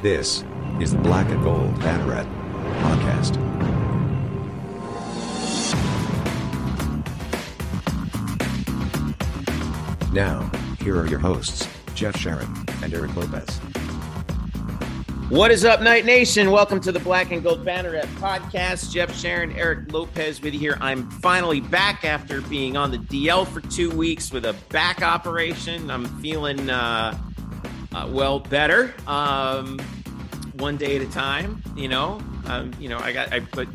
[0.00, 0.44] This
[0.80, 2.24] is the Black and Gold Banneret
[2.82, 3.34] podcast.
[10.12, 10.48] Now,
[10.78, 12.46] here are your hosts, Jeff Sharon
[12.84, 13.58] and Eric Lopez.
[15.30, 16.52] What is up, Knight Nation?
[16.52, 18.92] Welcome to the Black and Gold Banneret podcast.
[18.92, 20.78] Jeff Sharon, Eric Lopez with you here.
[20.80, 25.90] I'm finally back after being on the DL for two weeks with a back operation.
[25.90, 27.18] I'm feeling uh,
[28.04, 29.78] uh, well better, um,
[30.54, 31.62] one day at a time.
[31.76, 33.68] You know, um, you know, I got I put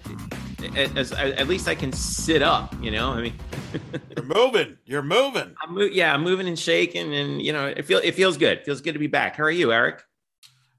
[0.75, 2.73] as, at least I can sit up.
[2.81, 3.33] You know, I mean,
[4.15, 4.77] you're moving.
[4.85, 5.55] You're moving.
[5.61, 8.59] I'm mo- yeah, I'm moving and shaking, and you know, it feel it feels good.
[8.59, 9.35] It feels good to be back.
[9.35, 10.03] How are you, Eric?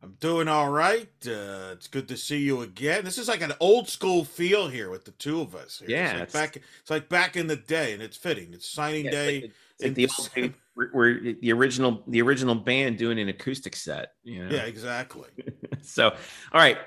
[0.02, 1.08] I'm doing all right.
[1.26, 3.04] Uh, it's good to see you again.
[3.06, 5.78] This is like an old school feel here with the two of us.
[5.78, 5.88] Here.
[5.96, 6.62] Yeah, it's like it's- back.
[6.82, 8.52] It's like back in the day, and it's fitting.
[8.52, 9.40] It's signing Yeah, it's day.
[9.40, 10.08] like- it's like the
[10.42, 14.08] old, we're, the original the original band doing an acoustic set.
[14.22, 14.54] You know?
[14.54, 15.28] Yeah, exactly.
[15.86, 16.78] So, all right,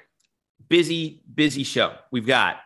[0.69, 1.93] busy, busy show.
[2.11, 2.57] We've got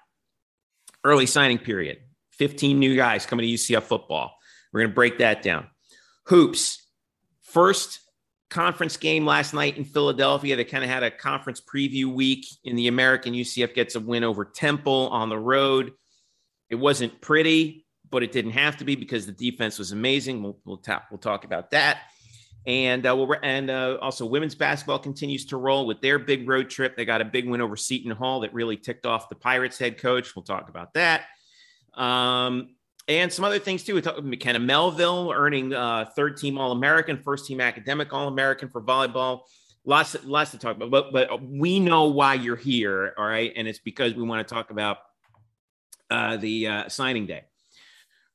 [1.03, 1.97] early signing period,
[2.31, 4.33] 15 new guys coming to UCF football.
[4.71, 5.67] We're going to break that down.
[6.27, 6.87] Hoops,
[7.41, 7.99] first
[8.49, 10.55] conference game last night in Philadelphia.
[10.55, 13.33] They kind of had a conference preview week in the American.
[13.33, 15.91] UCF gets a win over Temple on the road.
[16.69, 17.80] It wasn't pretty,
[18.11, 20.43] but it didn't have to be because the defense was amazing.
[20.43, 21.99] We'll, we'll, we'll talk about that.
[22.67, 26.69] And uh, we'll, and uh, also women's basketball continues to roll with their big road
[26.69, 26.95] trip.
[26.95, 29.97] They got a big win over Seton Hall that really ticked off the Pirates head
[29.97, 30.35] coach.
[30.35, 31.23] We'll talk about that.
[31.95, 32.75] Um,
[33.07, 33.95] and some other things too.
[33.95, 38.27] We talked about McKenna Melville earning uh, third team All American, first team academic All
[38.27, 39.41] American for volleyball.
[39.83, 40.91] Lots, lots to talk about.
[40.91, 43.51] But, but we know why you're here, all right?
[43.55, 44.97] And it's because we want to talk about
[46.11, 47.45] uh, the uh, signing day.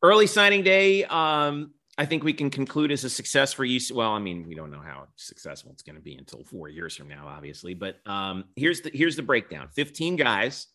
[0.03, 3.81] Early signing day, um, I think we can conclude as a success for you.
[3.95, 6.95] Well, I mean, we don't know how successful it's going to be until four years
[6.95, 7.73] from now, obviously.
[7.73, 10.67] But um, here's the here's the breakdown: fifteen guys,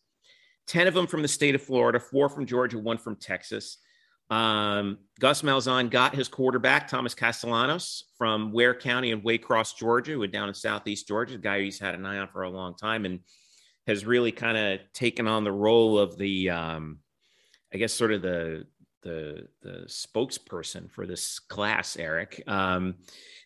[0.66, 3.78] ten of them from the state of Florida, four from Georgia, one from Texas.
[4.30, 10.26] Um, Gus Malzahn got his quarterback, Thomas Castellanos, from Ware County in Waycross, Georgia, who
[10.26, 13.04] down in Southeast Georgia, a guy he's had an eye on for a long time
[13.04, 13.20] and
[13.86, 17.00] has really kind of taken on the role of the, um,
[17.74, 18.66] I guess, sort of the
[19.02, 22.42] the the spokesperson for this class, Eric.
[22.46, 22.96] Um,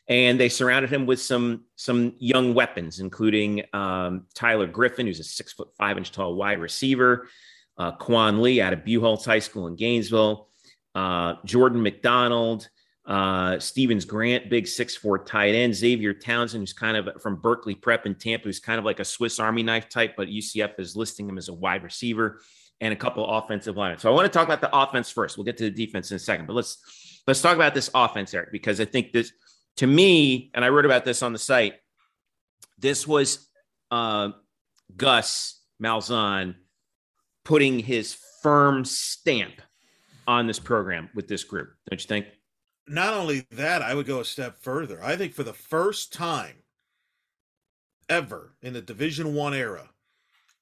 [0.09, 5.25] and they surrounded him with some some young weapons, including um, Tyler Griffin, who's a
[5.25, 7.29] six foot five inch tall wide receiver,
[7.77, 10.49] uh, Quan Lee out of Buchholz High School in Gainesville,
[10.95, 12.69] uh, Jordan McDonald,
[13.05, 17.75] uh, Stevens Grant, big six four tight end, Xavier Townsend, who's kind of from Berkeley
[17.75, 20.95] Prep in Tampa, who's kind of like a Swiss Army knife type, but UCF is
[20.95, 22.41] listing him as a wide receiver
[22.81, 23.99] and a couple offensive linemen.
[23.99, 25.37] So I want to talk about the offense first.
[25.37, 28.35] We'll get to the defense in a second, but let's let's talk about this offense,
[28.35, 29.33] Eric, because I think this
[29.79, 31.75] to me, and I wrote about this on the site.
[32.79, 33.49] This was
[33.91, 34.31] uh,
[34.97, 36.57] Gus Malzahn
[37.45, 39.61] putting his firm stamp
[40.27, 41.71] on this program with this group.
[41.89, 42.27] Don't you think?
[42.89, 45.03] Not only that, I would go a step further.
[45.03, 46.57] I think for the first time
[48.09, 49.91] ever in the Division One era,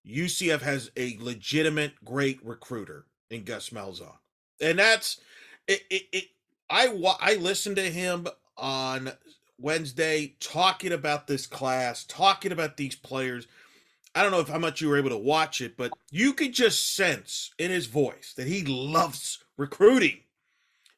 [0.09, 4.17] UCF has a legitimate great recruiter in Gus Malzahn,
[4.61, 5.21] and that's
[5.67, 5.83] it.
[5.91, 6.25] it, it
[6.71, 6.89] I
[7.21, 8.27] I listened to him
[8.57, 9.13] on
[9.59, 13.47] Wednesday talking about this class, talking about these players.
[14.15, 16.53] I don't know if how much you were able to watch it, but you could
[16.53, 20.21] just sense in his voice that he loves recruiting.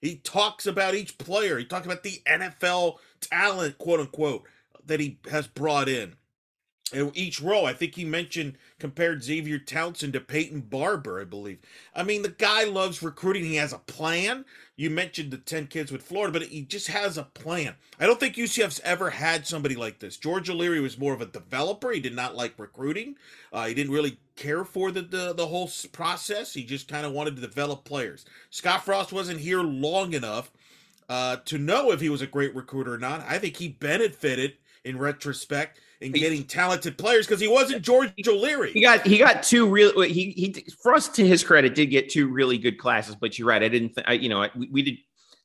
[0.01, 1.59] He talks about each player.
[1.59, 4.45] He talks about the NFL talent, quote unquote,
[4.85, 6.15] that he has brought in.
[6.93, 11.59] And each row, I think he mentioned compared Xavier Townsend to Peyton Barber, I believe.
[11.97, 13.45] I mean, the guy loves recruiting.
[13.45, 14.45] He has a plan.
[14.77, 17.75] You mentioned the 10 kids with Florida, but he just has a plan.
[17.99, 20.17] I don't think UCF's ever had somebody like this.
[20.17, 21.91] George O'Leary was more of a developer.
[21.91, 23.17] He did not like recruiting.
[23.53, 26.55] Uh, he didn't really care for the, the, the whole process.
[26.55, 28.25] He just kind of wanted to develop players.
[28.51, 30.53] Scott Frost wasn't here long enough
[31.09, 33.25] uh, to know if he was a great recruiter or not.
[33.27, 34.55] I think he benefited
[34.85, 38.73] in retrospect in He- getting talented players because he wasn't George O'Leary.
[38.73, 42.29] He got he got two real he he Frost to his credit did get two
[42.29, 43.63] really good classes, but you're right.
[43.63, 44.99] I didn't th- I, you know I, we, we did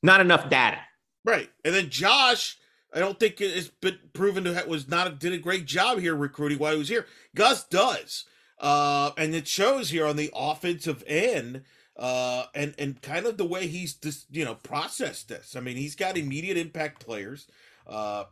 [0.04, 0.80] not enough data.
[1.24, 1.50] Right.
[1.64, 2.58] And then Josh,
[2.94, 6.16] I don't think it's been proven to ha- was not did a great job here
[6.16, 7.06] recruiting while he was here.
[7.36, 8.25] Gus does.
[8.60, 11.64] Uh, and it shows here on the offensive end
[11.98, 15.56] uh, and and kind of the way he's just you know processed this.
[15.56, 17.48] I mean, he's got immediate impact players.
[17.88, 18.25] Uh,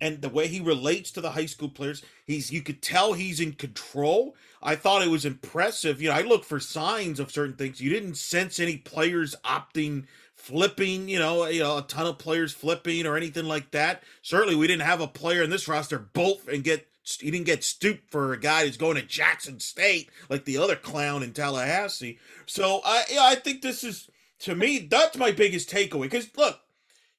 [0.00, 3.40] and the way he relates to the high school players, he's you could tell he's
[3.40, 4.34] in control.
[4.62, 6.00] I thought it was impressive.
[6.02, 7.80] You know, I look for signs of certain things.
[7.80, 10.04] You didn't sense any players opting
[10.40, 14.02] flipping, you know, you know, a ton of players flipping or anything like that.
[14.22, 16.86] Certainly we didn't have a player in this roster bolt and get
[17.18, 20.76] he didn't get stooped for a guy who's going to Jackson State like the other
[20.76, 22.18] clown in Tallahassee.
[22.46, 24.08] So I yeah, I think this is
[24.40, 26.02] to me that's my biggest takeaway.
[26.02, 26.60] Because look,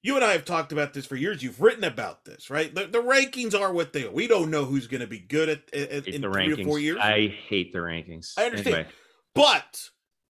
[0.03, 1.43] you and I have talked about this for years.
[1.43, 2.73] You've written about this, right?
[2.73, 4.11] The, the rankings are what they are.
[4.11, 6.61] We don't know who's going to be good at, at in the three rankings.
[6.61, 6.97] or four years.
[7.01, 8.33] I hate the rankings.
[8.37, 8.75] I understand.
[8.75, 8.89] Anyway,
[9.35, 9.89] But,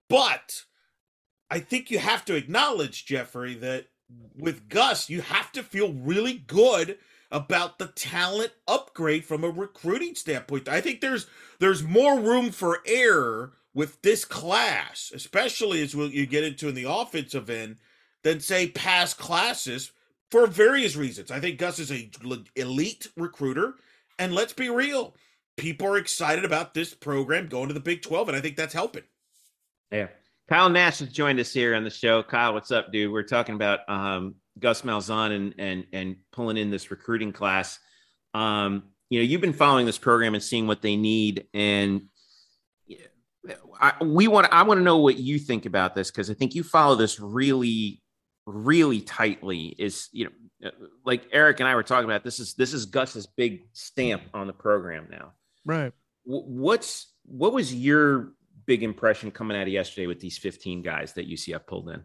[0.09, 0.65] but
[1.51, 3.87] I think you have to acknowledge, Jeffrey, that
[4.37, 6.99] with Gus, you have to feel really good
[7.31, 10.69] about the talent upgrade from a recruiting standpoint.
[10.69, 11.27] I think there's
[11.61, 16.91] there's more room for error with this class, especially as you get into in the
[16.91, 17.77] offensive end,
[18.23, 19.93] than say past classes
[20.31, 21.31] for various reasons.
[21.31, 22.11] I think Gus is a
[22.57, 23.75] elite recruiter,
[24.19, 25.15] and let's be real,
[25.57, 28.75] people are excited about this program going to the Big Twelve, and I think that's
[28.75, 29.05] helping.
[29.91, 30.09] yeah.
[30.49, 32.25] Kyle Nash has joined us here on the show.
[32.25, 33.13] Kyle, what's up, dude?
[33.13, 37.79] We're talking about um, Gus Malzahn and and and pulling in this recruiting class.
[38.35, 42.03] Um, you know, you've been following this program and seeing what they need, and
[43.81, 44.49] I, we want.
[44.53, 47.21] I want to know what you think about this because I think you follow this
[47.21, 48.03] really,
[48.47, 49.75] really tightly.
[49.79, 52.25] Is you know, uh, like Eric and I were talking about.
[52.25, 55.33] This is this is Gus's big stamp on the program now.
[55.65, 55.93] Right.
[56.25, 58.33] What's what was your
[58.67, 62.05] big impression coming out of yesterday with these 15 guys that UCF pulled in?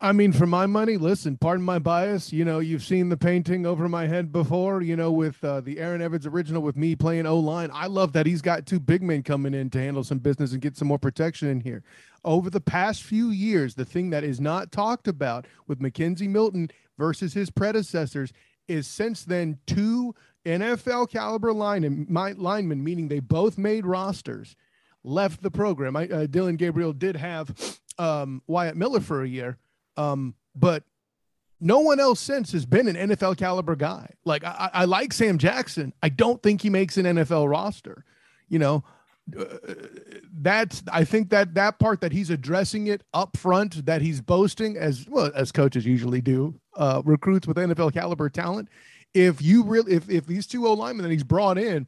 [0.00, 2.32] I mean, for my money, listen, pardon my bias.
[2.32, 5.78] You know, you've seen the painting over my head before, you know, with uh, the
[5.78, 7.70] Aaron Evans original with me playing O line.
[7.72, 10.60] I love that he's got two big men coming in to handle some business and
[10.60, 11.82] get some more protection in here.
[12.24, 16.70] Over the past few years, the thing that is not talked about with McKenzie Milton
[16.98, 18.32] versus his predecessors
[18.68, 20.14] is since then two
[20.44, 24.56] NFL caliber line my, linemen, meaning they both made rosters,
[25.04, 25.96] left the program.
[25.96, 29.58] I, uh, Dillon Gabriel did have um, Wyatt Miller for a year.
[29.96, 30.84] Um, but
[31.60, 34.10] no one else since has been an NFL caliber guy.
[34.24, 35.92] Like I, I like Sam Jackson.
[36.02, 38.04] I don't think he makes an NFL roster.
[38.48, 38.84] You know,
[39.38, 39.44] uh,
[40.32, 44.76] that's I think that that part that he's addressing it up front, that he's boasting
[44.76, 48.68] as well as coaches usually do, uh, recruits with NFL caliber talent.
[49.14, 51.86] If you really, if if these two O linemen that he's brought in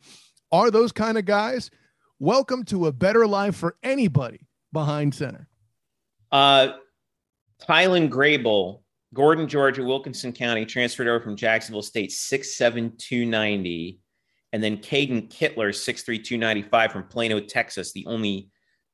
[0.50, 1.70] are those kind of guys,
[2.18, 4.40] welcome to a better life for anybody
[4.72, 5.46] behind center.
[6.32, 6.72] Uh,
[7.62, 8.82] Tylan Grable,
[9.14, 14.00] Gordon, Georgia, Wilkinson County, transferred over from Jacksonville State, 6'7, 290.
[14.52, 18.50] And then Caden Kittler, 6'3, 295 from Plano, Texas, the only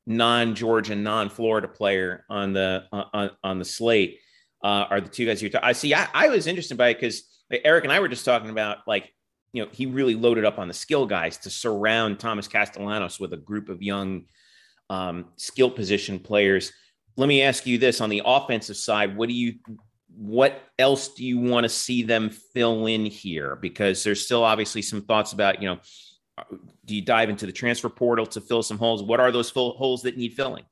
[0.07, 4.19] non-Georgia, non-Florida player on the on, on the slate.
[4.63, 5.69] Uh, are the two guys you're talking?
[5.69, 5.95] I see.
[5.95, 9.13] I, I was interested by it because Eric and I were just talking about like,
[9.53, 13.33] you know, he really loaded up on the skill guys to surround Thomas Castellanos with
[13.33, 14.25] a group of young
[14.91, 16.73] um, skill position players
[17.17, 19.17] let me ask you this on the offensive side.
[19.17, 19.55] What do you
[20.17, 23.57] what else do you want to see them fill in here?
[23.57, 25.79] Because there's still obviously some thoughts about you know
[26.39, 26.45] uh,
[26.85, 29.03] do you dive into the transfer portal to fill some holes?
[29.03, 30.65] What are those holes that need filling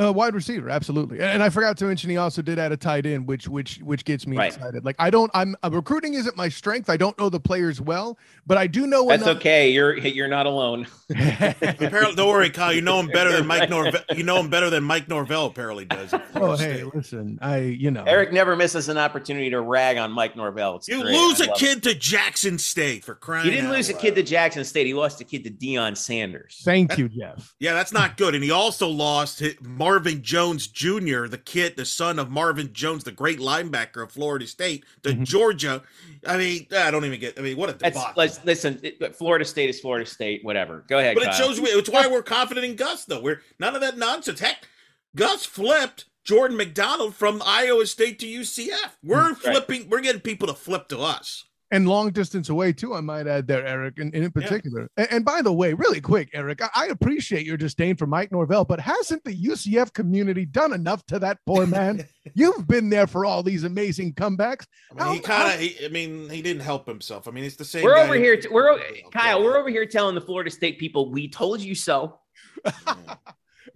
[0.00, 1.18] uh, wide receiver, absolutely.
[1.18, 3.78] And, and I forgot to mention he also did add a tight end, which which
[3.78, 4.52] which gets me Right.
[4.54, 4.84] excited.
[4.84, 6.88] Like I don't, I'm uh, recruiting isn't my strength.
[6.90, 9.36] I don't know the players well, but I do know that's enough.
[9.38, 12.72] okay you're you're not alone Apparently, don't worry, Kyle.
[12.72, 14.00] You know him better than Mike Norvell.
[14.14, 16.12] You know him better than Mike Norvell apparently does.
[16.34, 16.94] oh, hey, State.
[16.94, 20.88] listen, I you know eric never misses an opportunity to rag on mike norvell it's
[20.88, 21.14] You great.
[21.14, 21.60] lose I a love it.
[21.60, 23.44] kid to Jackson State for crying.
[23.44, 25.96] he didn't out lose a kid to jackson state he lost a kid to Deion
[25.96, 27.54] sanders Thank you, Jeff.
[27.58, 28.34] Yeah, that's not good.
[28.34, 29.54] And he also lost hi-
[29.88, 34.46] Marvin Jones Jr., the kid, the son of Marvin Jones, the great linebacker of Florida
[34.46, 35.24] State, to Mhm.
[35.24, 35.82] Georgia.
[36.26, 37.38] I mean, I don't even get.
[37.38, 38.42] I mean, what a That's debacle.
[38.44, 38.80] listen.
[38.82, 40.44] it- Florida State is Florida State.
[40.44, 40.84] Whatever.
[40.88, 41.14] Go ahead.
[41.14, 41.70] But it shows me.
[41.70, 43.20] It's why we're confident in Gus, though.
[43.20, 44.40] We're none of that nonsense.
[44.40, 44.68] Heck,
[45.16, 48.98] Gus flipped Jordan McDonald from Iowa State to UCF.
[49.02, 49.88] We're flipping.
[49.88, 51.44] We're getting people to flip to us.
[51.70, 54.88] And long distance away too, I might add there, Eric, and, and in particular.
[54.96, 58.32] And, and by the way, really quick, Eric, I, I appreciate your disdain for Mike
[58.32, 62.06] Norvell, but hasn't the UCF community done enough to that poor man?
[62.34, 64.66] You've been there for all these amazing comebacks.
[64.98, 65.84] I mean, he kind of.
[65.84, 67.28] I mean, he didn't help himself.
[67.28, 67.84] I mean, it's the same.
[67.84, 68.36] We're guy over here.
[68.38, 68.80] To, we're o-
[69.12, 69.42] Kyle.
[69.42, 72.20] We're over here telling the Florida State people, "We told you so.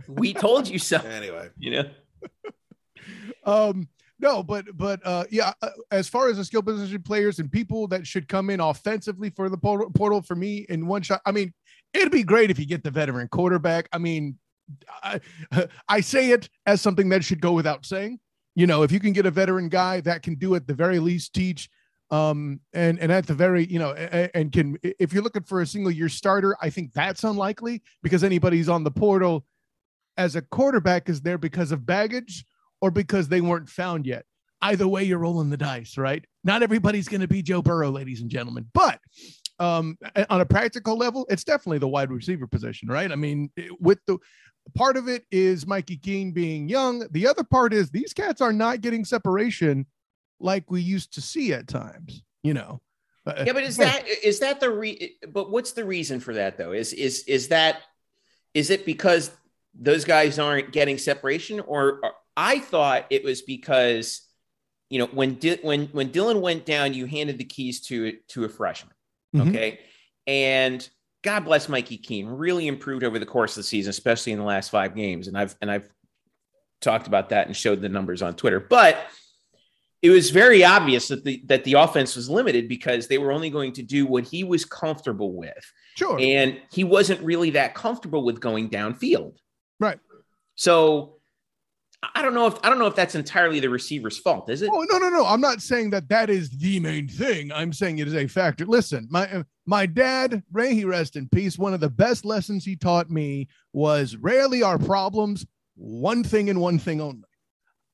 [0.08, 1.90] We told you so." Anyway, You know.
[3.44, 3.88] um
[4.22, 7.86] no but but uh yeah uh, as far as the skill position players and people
[7.88, 11.52] that should come in offensively for the portal, for me in one shot i mean
[11.92, 13.88] it'd be great if you get the veteran quarterback.
[13.92, 14.38] I mean
[15.02, 15.20] i
[15.88, 18.18] i say it as something that should go without saying.
[18.54, 20.98] You know if you can get a veteran guy that can do at the very
[20.98, 21.68] least teach
[22.10, 25.42] um and and at the very you know a- a- and can if you're looking
[25.42, 29.44] for a single year starter i think that's unlikely because anybody's on the portal
[30.18, 32.44] as a quarterback is there because of baggage
[32.82, 34.26] or because they weren't found yet.
[34.60, 36.24] Either way, you're rolling the dice, right?
[36.44, 38.66] Not everybody's going to be Joe Burrow, ladies and gentlemen.
[38.74, 39.00] But
[39.58, 39.96] um,
[40.28, 43.10] on a practical level, it's definitely the wide receiver position, right?
[43.10, 44.18] I mean, with the
[44.74, 47.06] part of it is Mikey Keene being young.
[47.10, 49.86] The other part is these cats are not getting separation
[50.38, 52.80] like we used to see at times, you know.
[53.24, 56.58] Uh, yeah, but is that is that the re but what's the reason for that
[56.58, 56.72] though?
[56.72, 57.82] Is is is that
[58.52, 59.30] is it because
[59.74, 64.22] those guys aren't getting separation or, or I thought it was because
[64.90, 68.44] you know when Di- when when Dillon went down you handed the keys to to
[68.44, 68.94] a freshman.
[69.34, 69.48] Mm-hmm.
[69.48, 69.80] Okay?
[70.26, 70.86] And
[71.22, 74.44] God bless Mikey Keene, really improved over the course of the season, especially in the
[74.44, 75.88] last 5 games and I've and I've
[76.80, 78.60] talked about that and showed the numbers on Twitter.
[78.60, 78.98] But
[80.02, 83.50] it was very obvious that the that the offense was limited because they were only
[83.50, 85.72] going to do what he was comfortable with.
[85.96, 86.18] Sure.
[86.20, 89.36] And he wasn't really that comfortable with going downfield.
[89.78, 90.00] Right.
[90.56, 91.11] So
[92.14, 94.70] I don't know if I don't know if that's entirely the receiver's fault, is it?
[94.72, 95.24] Oh no, no, no!
[95.24, 97.52] I'm not saying that that is the main thing.
[97.52, 98.66] I'm saying it is a factor.
[98.66, 101.56] Listen, my uh, my dad, Ray, he rest in peace.
[101.56, 106.60] One of the best lessons he taught me was rarely are problems one thing and
[106.60, 107.24] one thing only.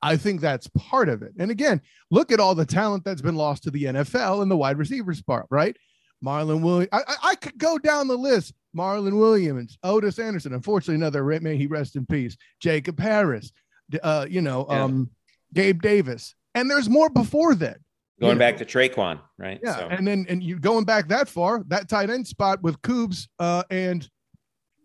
[0.01, 1.33] I think that's part of it.
[1.37, 4.57] And again, look at all the talent that's been lost to the NFL in the
[4.57, 5.75] wide receivers part, right?
[6.23, 6.89] Marlon Williams.
[6.91, 8.53] I, I, I, could go down the list.
[8.75, 10.53] Marlon Williams, Otis Anderson.
[10.53, 12.37] Unfortunately, another may he rest in peace.
[12.59, 13.51] Jacob Harris.
[14.01, 14.83] Uh, you know, yeah.
[14.83, 15.09] um,
[15.53, 17.77] Gabe Davis, and there's more before that.
[18.19, 18.65] Going back know.
[18.65, 19.59] to Tre'Quan, right?
[19.63, 19.87] Yeah, so.
[19.87, 23.63] and then and you going back that far, that tight end spot with Coobs uh,
[23.69, 24.07] and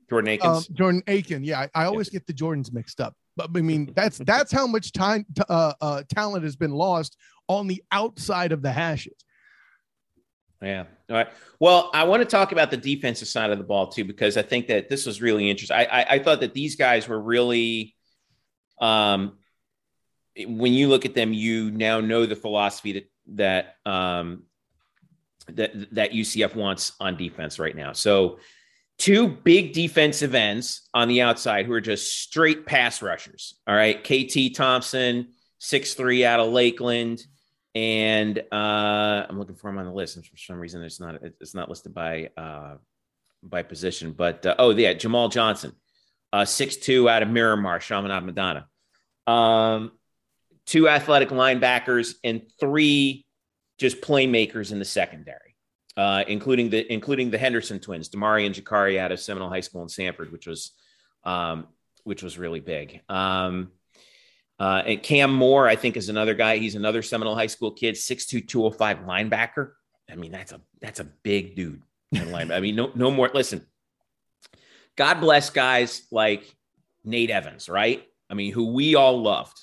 [0.09, 0.39] Jordan.
[0.43, 1.43] Um, Jordan Aiken.
[1.43, 2.21] Yeah, I, I always yeah.
[2.21, 3.15] get the Jordans mixed up.
[3.37, 7.17] But I mean, that's that's how much time uh, uh, talent has been lost
[7.49, 9.25] on the outside of the hashes.
[10.63, 10.85] Yeah.
[11.11, 11.29] All right.
[11.61, 14.43] Well, I want to talk about the defensive side of the ball too, because I
[14.43, 15.77] think that this was really interesting.
[15.77, 17.95] I, I, I thought that these guys were really,
[18.81, 19.39] um,
[20.37, 24.45] when you look at them, you now know the philosophy that that um,
[25.49, 27.93] that that UCF wants on defense right now.
[27.93, 28.39] So
[28.99, 33.55] two big defensive ends on the outside who are just straight pass rushers.
[33.67, 34.03] All right.
[34.03, 35.29] KT Thompson,
[35.59, 37.25] six three out of Lakeland.
[37.77, 40.17] And uh, I'm looking for him on the list.
[40.17, 42.77] And for some reason, it's not it's not listed by uh,
[43.43, 44.13] by position.
[44.13, 45.73] But uh, oh, yeah, Jamal Johnson,
[46.35, 48.67] uh, two out of Miramar, Chaminade Madonna.
[49.27, 49.93] Um,
[50.67, 53.27] two athletic linebackers and three
[53.79, 55.45] just playmakers in the secondary
[55.97, 59.83] uh, including the including the Henderson twins, Damari and Jakari out of Seminole High School
[59.83, 60.73] in Sanford, which was
[61.25, 61.69] um,
[62.03, 63.01] which was really big.
[63.09, 63.71] Um,
[64.59, 66.59] uh, and Cam Moore, I think, is another guy.
[66.59, 69.73] He's another Seminole High School kid, 6'2", 205 linebacker.
[70.11, 71.83] I mean, that's a that's a big dude.
[72.15, 73.31] I mean, no no more.
[73.33, 73.65] Listen,
[74.97, 76.55] God bless guys like
[77.05, 78.05] Nate Evans, right?
[78.31, 79.61] I mean, who we all loved,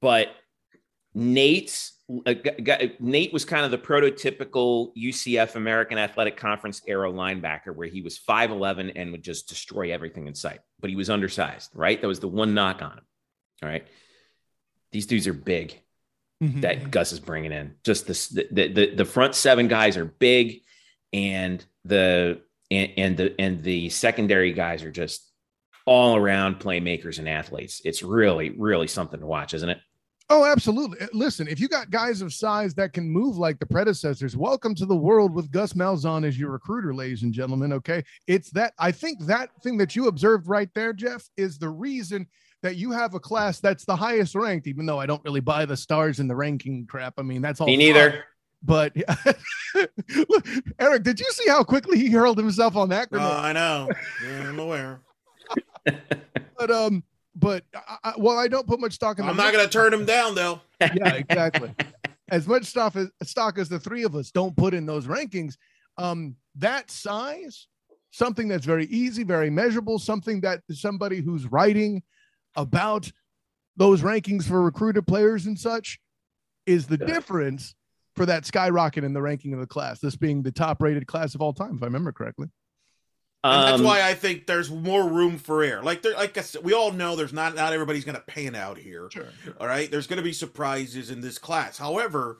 [0.00, 0.28] but
[1.14, 1.92] Nate's
[2.26, 2.34] uh,
[3.00, 8.18] Nate was kind of the prototypical UCF American Athletic Conference era linebacker where he was
[8.18, 12.00] 5'11 and would just destroy everything in sight, but he was undersized, right?
[12.00, 13.04] That was the one knock on him.
[13.62, 13.86] All right.
[14.90, 15.80] These dudes are big
[16.42, 16.60] mm-hmm.
[16.60, 17.76] that Gus is bringing in.
[17.84, 20.60] Just this, the, the, the front seven guys are big
[21.12, 22.40] and the,
[22.72, 25.30] and, and the, and the secondary guys are just
[25.86, 27.80] all around playmakers and athletes.
[27.84, 29.78] It's really, really something to watch, isn't it?
[30.30, 31.00] Oh, absolutely.
[31.00, 34.74] Uh, listen, if you got guys of size that can move like the predecessors, welcome
[34.76, 37.72] to the world with Gus Malzahn as your recruiter, ladies and gentlemen.
[37.74, 38.02] Okay.
[38.26, 42.26] It's that I think that thing that you observed right there, Jeff, is the reason
[42.62, 45.66] that you have a class that's the highest ranked, even though I don't really buy
[45.66, 47.14] the stars in the ranking crap.
[47.18, 47.66] I mean, that's all.
[47.66, 48.24] Me neither.
[48.62, 48.96] But
[50.28, 50.46] look,
[50.78, 53.08] Eric, did you see how quickly he hurled himself on that?
[53.12, 53.88] Oh, I know.
[54.24, 55.00] Yeah, I'm aware.
[55.84, 57.02] but um,
[57.34, 57.64] but
[58.04, 59.28] I, well, I don't put much stock in.
[59.28, 60.60] I'm not going to turn him down, though.
[60.80, 61.74] yeah, exactly.
[62.30, 65.56] as much stuff as stock as the three of us don't put in those rankings,
[65.98, 67.66] um, that size,
[68.10, 72.02] something that's very easy, very measurable, something that somebody who's writing
[72.54, 73.10] about
[73.76, 75.98] those rankings for recruited players and such
[76.66, 77.06] is the yeah.
[77.06, 77.74] difference
[78.16, 80.00] for that skyrocket in the ranking of the class.
[80.00, 82.48] This being the top rated class of all time, if I remember correctly.
[83.44, 85.82] And that's um, why I think there's more room for air.
[85.82, 88.54] Like there, like I said, we all know there's not not everybody's going to pan
[88.54, 89.08] out here.
[89.10, 89.54] Sure, sure.
[89.60, 91.76] All right, there's going to be surprises in this class.
[91.76, 92.38] However,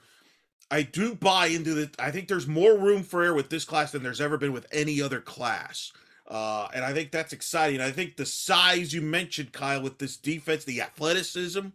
[0.71, 1.89] I do buy into the.
[1.99, 4.65] I think there's more room for air with this class than there's ever been with
[4.71, 5.91] any other class.
[6.25, 7.81] Uh, and I think that's exciting.
[7.81, 11.67] I think the size you mentioned, Kyle, with this defense, the athleticism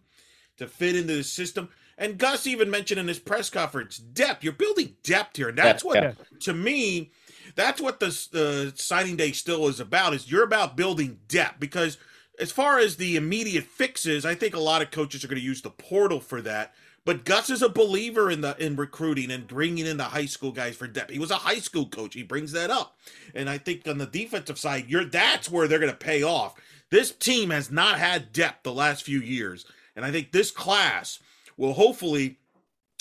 [0.56, 1.68] to fit into the system.
[1.98, 4.44] And Gus even mentioned in his press conference depth.
[4.44, 5.48] You're building depth here.
[5.48, 7.10] And that's what, to me,
[7.56, 11.98] that's what the, the signing day still is about is you're about building depth because
[12.38, 15.44] as far as the immediate fixes i think a lot of coaches are going to
[15.44, 16.72] use the portal for that
[17.04, 20.52] But Gus is a believer in the in recruiting and bringing in the high school
[20.52, 21.10] guys for depth.
[21.10, 22.14] He was a high school coach.
[22.14, 22.98] He brings that up,
[23.34, 26.54] and I think on the defensive side, you're that's where they're going to pay off.
[26.90, 29.64] This team has not had depth the last few years,
[29.96, 31.18] and I think this class
[31.58, 32.38] will hopefully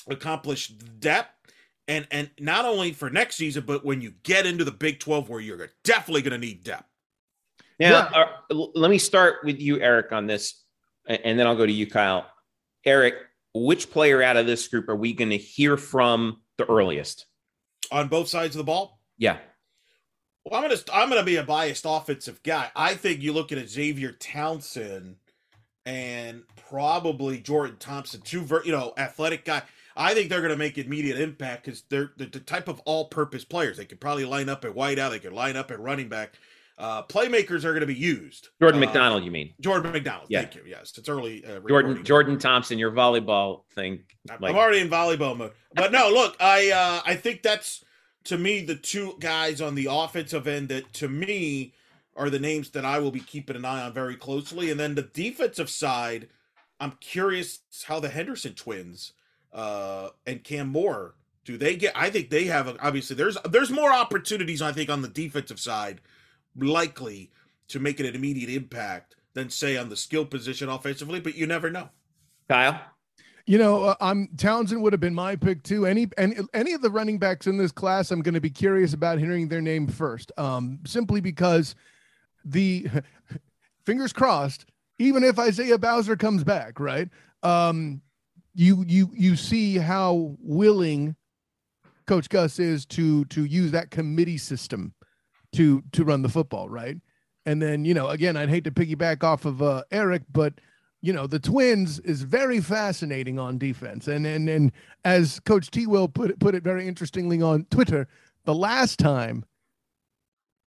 [0.09, 1.29] accomplish depth
[1.87, 5.29] and and not only for next season, but when you get into the Big Twelve,
[5.29, 6.89] where you're definitely going to need depth.
[7.79, 8.25] Now, yeah.
[8.49, 10.63] uh, let me start with you, Eric, on this,
[11.05, 12.25] and then I'll go to you, Kyle.
[12.83, 13.15] Eric,
[13.53, 17.25] which player out of this group are we going to hear from the earliest?
[17.91, 18.99] On both sides of the ball?
[19.17, 19.37] Yeah.
[20.43, 22.71] Well, I'm gonna I'm gonna be a biased offensive guy.
[22.75, 25.17] I think you look at Xavier Townsend
[25.87, 29.63] and probably Jordan Thompson, two ver- you know athletic guy.
[29.95, 33.45] I think they're going to make immediate impact because they're, they're, the type of all-purpose
[33.45, 33.77] players.
[33.77, 35.09] They could probably line up at wideout.
[35.09, 36.33] They could line up at running back.
[36.77, 38.49] Uh, playmakers are going to be used.
[38.61, 39.55] Jordan uh, McDonald, you mean?
[39.59, 40.27] Jordan McDonald.
[40.29, 40.41] Yeah.
[40.41, 40.61] Thank you.
[40.67, 41.43] Yes, it's early.
[41.43, 44.03] Uh, Jordan Jordan Thompson, your volleyball thing.
[44.27, 44.51] Like...
[44.51, 45.53] I'm already in volleyball mode.
[45.73, 47.83] But no, look, I uh, I think that's
[48.25, 51.73] to me the two guys on the offensive end that to me
[52.17, 54.71] are the names that I will be keeping an eye on very closely.
[54.71, 56.27] And then the defensive side,
[56.79, 59.13] I'm curious how the Henderson twins
[59.53, 61.15] uh, and Cam Moore
[61.47, 61.93] do they get?
[61.95, 66.01] I think they have obviously there's there's more opportunities I think on the defensive side
[66.57, 67.31] likely
[67.69, 71.47] to make it an immediate impact than say on the skill position offensively, but you
[71.47, 71.89] never know.
[72.49, 72.81] Kyle.
[73.45, 75.85] You know, uh, I'm Townsend would have been my pick too.
[75.85, 78.93] Any any any of the running backs in this class, I'm going to be curious
[78.93, 80.33] about hearing their name first.
[80.37, 81.75] Um, simply because
[82.51, 82.87] the
[83.85, 84.65] fingers crossed,
[84.99, 87.09] even if Isaiah Bowser comes back, right?
[87.43, 88.01] Um,
[88.53, 91.15] you you you see how willing
[92.07, 94.93] Coach Gus is to to use that committee system
[95.53, 96.97] to to run the football, right?
[97.45, 100.53] And then you know, again, I'd hate to piggyback off of uh, Eric, but
[101.01, 104.71] you know, the Twins is very fascinating on defense, and and and
[105.05, 105.85] as Coach T.
[105.85, 108.07] Will put it, put it very interestingly on Twitter,
[108.45, 109.45] the last time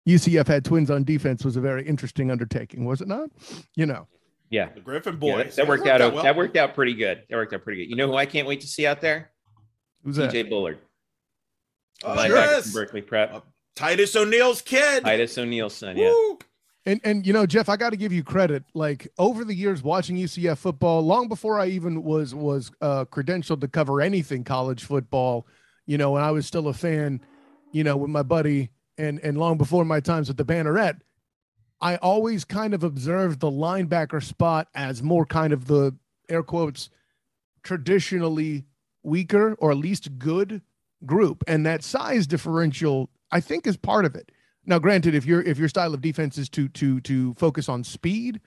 [0.07, 3.29] UCF had Twins on defense was a very interesting undertaking, was it not?
[3.75, 4.07] You know.
[4.49, 5.29] Yeah, the Griffin boys.
[5.29, 6.01] Yeah, that, that, worked, worked out.
[6.01, 6.23] out well.
[6.23, 7.23] That worked out pretty good.
[7.29, 7.89] That worked out pretty good.
[7.89, 9.31] You know who I can't wait to see out there?
[10.03, 10.31] Who's that?
[10.31, 10.79] TJ Bullard.
[12.03, 12.73] Oh, yes.
[12.73, 13.33] Berkeley Prep.
[13.33, 13.41] Uh,
[13.75, 15.03] Titus O'Neill's kid.
[15.03, 15.97] Titus O'Neill's son.
[15.97, 16.11] Yeah.
[16.85, 18.63] And and you know, Jeff, I got to give you credit.
[18.73, 23.61] Like over the years watching UCF football, long before I even was was uh, credentialed
[23.61, 25.45] to cover anything college football,
[25.85, 27.21] you know, when I was still a fan,
[27.71, 30.99] you know, with my buddy, and and long before my times with the Banneret,
[31.79, 35.95] I always kind of observed the linebacker spot as more kind of the
[36.29, 36.89] air quotes
[37.63, 38.65] traditionally
[39.03, 40.61] weaker or at least good
[41.05, 44.31] group, and that size differential I think is part of it.
[44.65, 47.83] Now, granted, if your if your style of defense is to to to focus on
[47.83, 48.41] speed,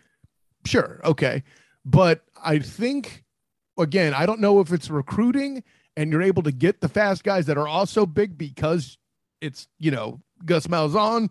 [0.65, 1.43] sure, okay,
[1.85, 3.25] but I think
[3.79, 5.65] again, I don't know if it's recruiting
[5.97, 8.99] and you're able to get the fast guys that are also big because
[9.41, 11.31] it's you know Gus Malzahn,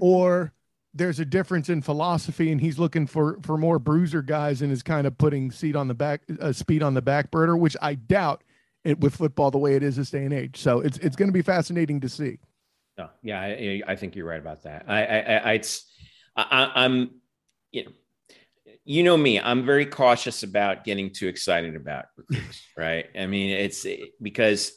[0.00, 0.52] or
[0.92, 4.82] there's a difference in philosophy and he's looking for for more bruiser guys and is
[4.82, 7.94] kind of putting seat on the back uh, speed on the back burner, which I
[7.94, 8.42] doubt
[8.84, 10.58] it with football the way it is this day and age.
[10.58, 12.38] So it's it's going to be fascinating to see.
[12.96, 14.84] No, yeah, I, I think you're right about that.
[14.86, 15.84] I, I, I it's,
[16.36, 17.10] I, I'm,
[17.72, 17.90] you know,
[18.84, 23.06] you know me, I'm very cautious about getting too excited about recruits, right?
[23.18, 23.86] I mean, it's
[24.22, 24.72] because,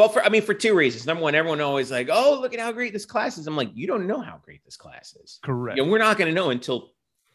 [0.00, 1.04] well, for I mean, for two reasons.
[1.04, 3.46] Number one, everyone always like, oh, look at how great this class is.
[3.46, 5.38] I'm like, you don't know how great this class is.
[5.42, 5.76] Correct.
[5.76, 6.92] You know, we're not going to know until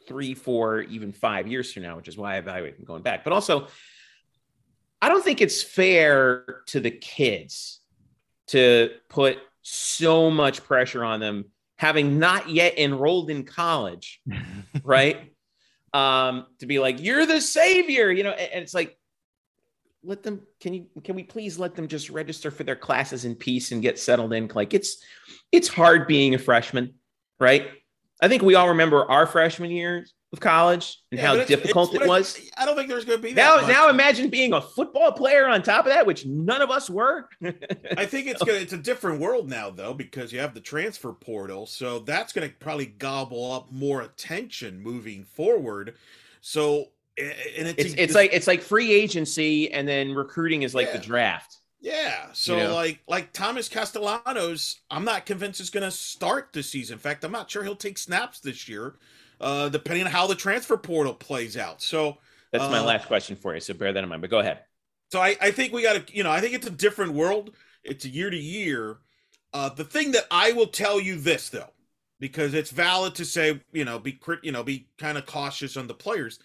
[0.07, 3.23] three, four, even five years from now, which is why I evaluate them going back.
[3.23, 3.67] But also,
[4.99, 7.81] I don't think it's fair to the kids
[8.47, 14.21] to put so much pressure on them having not yet enrolled in college,
[14.83, 15.31] right?
[15.93, 18.97] Um, to be like, you're the savior, you know, and, and it's like,
[20.05, 23.35] let them can you can we please let them just register for their classes in
[23.35, 25.03] peace and get settled in like it's
[25.51, 26.93] it's hard being a freshman
[27.39, 27.69] right
[28.21, 31.93] i think we all remember our freshman years of college and yeah, how it's, difficult
[31.93, 32.51] it's, it was.
[32.57, 33.57] I don't think there's going to be now.
[33.57, 33.67] Much.
[33.67, 37.29] Now imagine being a football player on top of that, which none of us were.
[37.97, 41.13] I think it's gonna, it's a different world now though because you have the transfer
[41.13, 45.95] portal, so that's going to probably gobble up more attention moving forward.
[46.41, 50.87] So and it's it's, it's like it's like free agency and then recruiting is like
[50.87, 50.97] yeah.
[50.97, 51.57] the draft.
[51.79, 52.27] Yeah.
[52.33, 52.73] So you know?
[52.73, 56.95] like like Thomas Castellanos, I'm not convinced is going to start this season.
[56.95, 58.95] In fact, I'm not sure he'll take snaps this year
[59.39, 61.81] uh, depending on how the transfer portal plays out.
[61.81, 62.17] So
[62.51, 63.59] that's uh, my last question for you.
[63.59, 64.21] So bear that in mind.
[64.21, 64.61] But go ahead.
[65.11, 67.51] So I, I think we got to, you know, I think it's a different world.
[67.83, 68.97] It's a year to year.
[69.53, 71.71] Uh, the thing that I will tell you this though,
[72.19, 75.87] because it's valid to say, you know, be you know, be kind of cautious on
[75.87, 76.39] the players.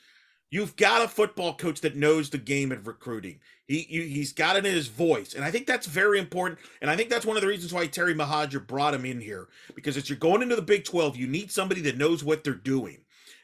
[0.51, 3.39] You've got a football coach that knows the game of recruiting.
[3.69, 6.59] He you, he's got it in his voice, and I think that's very important.
[6.83, 9.49] And I think that's one of the reasons why Terry Mohajir brought him in here
[9.77, 12.55] because as you're going into the Big Twelve, you need somebody that knows what they're
[12.55, 12.99] doing.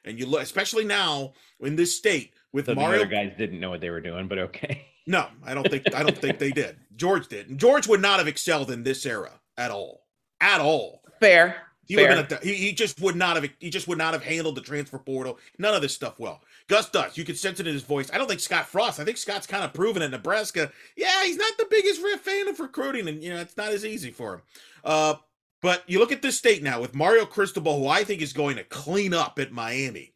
[0.05, 3.03] And you look, especially now in this state with So the Mario.
[3.03, 4.87] other guys didn't know what they were doing, but okay.
[5.09, 6.77] No, I don't think I don't think they did.
[6.97, 10.03] George did, and George would not have excelled in this era at all,
[10.41, 11.03] at all.
[11.21, 11.66] Fair.
[11.87, 14.13] He, would have been a, he, he just would not have he just would not
[14.13, 15.39] have handled the transfer portal.
[15.59, 16.43] None of this stuff well.
[16.69, 17.17] Gus does.
[17.17, 18.11] You could sense it in his voice.
[18.13, 18.99] I don't think Scott Frost.
[18.99, 20.73] I think Scott's kind of proven in Nebraska.
[20.97, 24.11] Yeah, he's not the biggest fan of recruiting, and you know it's not as easy
[24.11, 24.43] for him.
[24.85, 25.15] Uh,
[25.63, 28.57] but you look at this state now with Mario Cristobal, who I think is going
[28.57, 30.13] to clean up at Miami.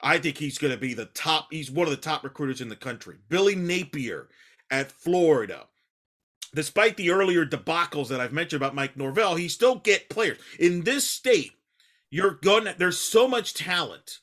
[0.00, 1.48] I think he's going to be the top.
[1.50, 3.16] He's one of the top recruiters in the country.
[3.28, 4.28] Billy Napier
[4.70, 5.67] at Florida
[6.54, 10.82] despite the earlier debacles that I've mentioned about Mike Norvell, he still get players in
[10.82, 11.52] this state.
[12.10, 12.74] You're gonna.
[12.76, 14.18] There's so much talent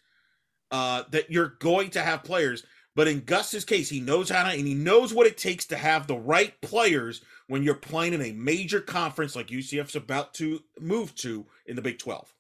[0.71, 2.63] uh, that you're going to have players.
[2.95, 5.77] But in Gus's case, he knows how to, and he knows what it takes to
[5.77, 10.61] have the right players when you're playing in a major conference like UCF's about to
[10.79, 12.33] move to in the Big 12.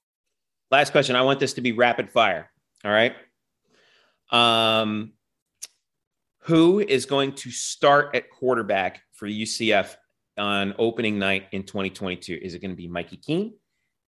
[0.71, 1.15] Last question.
[1.15, 2.49] I want this to be rapid fire.
[2.83, 3.15] All right.
[4.31, 5.13] Um,
[6.39, 9.95] who is going to start at quarterback for UCF
[10.37, 12.39] on opening night in 2022?
[12.41, 13.53] Is it going to be Mikey Keene?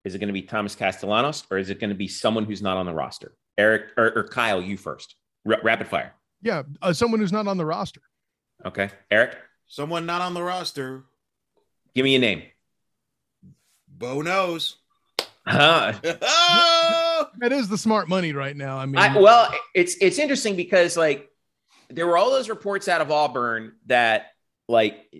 [0.05, 2.61] Is it going to be Thomas Castellanos, or is it going to be someone who's
[2.61, 3.33] not on the roster?
[3.57, 5.15] Eric or, or Kyle, you first.
[5.47, 6.13] R- rapid fire.
[6.41, 8.01] Yeah, uh, someone who's not on the roster.
[8.65, 11.03] Okay, Eric, Someone not on the roster.
[11.93, 12.43] give me a name.
[13.87, 14.75] Bo Nix.
[15.45, 15.93] Huh.
[16.03, 17.27] oh!
[17.39, 18.77] That is the smart money right now.
[18.77, 21.29] I mean, I, well, it's it's interesting because like
[21.89, 24.27] there were all those reports out of Auburn that
[24.67, 25.11] like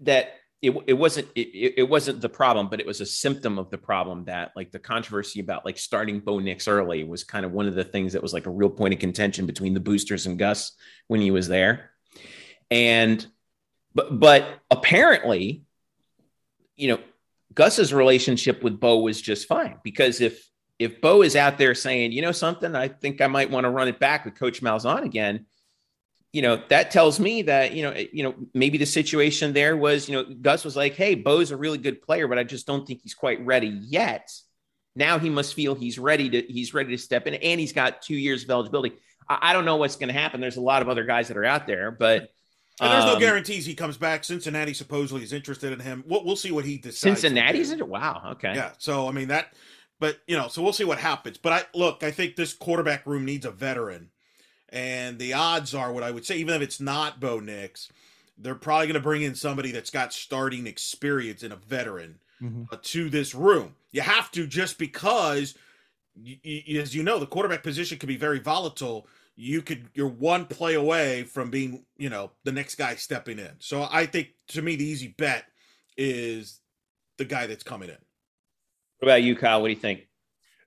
[0.00, 3.68] that it, it wasn't it, it wasn't the problem, but it was a symptom of
[3.70, 7.50] the problem that like the controversy about like starting Bo Nix early was kind of
[7.50, 10.26] one of the things that was like a real point of contention between the boosters
[10.26, 10.72] and Gus
[11.08, 11.90] when he was there.
[12.70, 13.26] And
[13.92, 15.64] but but apparently,
[16.76, 17.00] you know,
[17.52, 22.12] Gus's relationship with Bo was just fine because if if Bo is out there saying,
[22.12, 25.02] you know, something, I think I might want to run it back with Coach Malzahn
[25.02, 25.46] again.
[26.32, 30.08] You know, that tells me that you know, you know, maybe the situation there was,
[30.08, 32.86] you know, Gus was like, "Hey, Bo's a really good player, but I just don't
[32.86, 34.30] think he's quite ready yet."
[34.94, 38.02] Now he must feel he's ready to he's ready to step in, and he's got
[38.02, 38.96] two years of eligibility.
[39.28, 40.40] I, I don't know what's going to happen.
[40.40, 42.30] There's a lot of other guys that are out there, but
[42.80, 44.24] And there's no um, guarantees he comes back.
[44.24, 46.02] Cincinnati supposedly is interested in him.
[46.06, 47.20] We'll, we'll see what he decides.
[47.20, 47.74] Cincinnati's do.
[47.74, 47.88] in it.
[47.88, 48.30] Wow.
[48.32, 48.54] Okay.
[48.54, 48.72] Yeah.
[48.78, 49.52] So I mean that,
[50.00, 51.38] but you know, so we'll see what happens.
[51.38, 54.10] But I look, I think this quarterback room needs a veteran,
[54.72, 57.88] and the odds are what I would say, even if it's not Bo Nix,
[58.38, 62.66] they're probably going to bring in somebody that's got starting experience and a veteran Mhm.
[62.72, 63.76] uh, to this room.
[63.92, 65.54] You have to just because,
[66.16, 69.06] y- y- as you know, the quarterback position can be very volatile.
[69.36, 73.52] You could you're one play away from being, you know, the next guy stepping in.
[73.60, 75.44] So I think to me the easy bet
[75.96, 76.60] is
[77.18, 77.98] the guy that's coming in.
[78.98, 79.60] What about you, Kyle?
[79.60, 80.08] What do you think?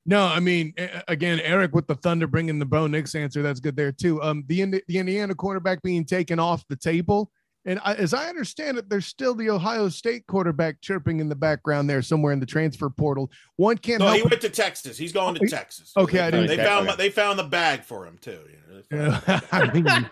[0.05, 0.73] No, I mean,
[1.07, 3.41] again, Eric with the Thunder bringing the Bo Nix answer.
[3.41, 4.21] That's good there too.
[4.21, 7.31] Um, the the Indiana quarterback being taken off the table,
[7.65, 11.35] and I, as I understand it, there's still the Ohio State quarterback chirping in the
[11.35, 13.31] background there somewhere in the transfer portal.
[13.55, 14.95] One can't No, he went to Texas.
[14.95, 15.91] He's going Oh, to he- Texas.
[15.97, 16.97] okay, I they, didn't- they found okay.
[16.97, 18.39] they found the bag for him too.
[18.47, 20.09] You know, Yeah, I mean,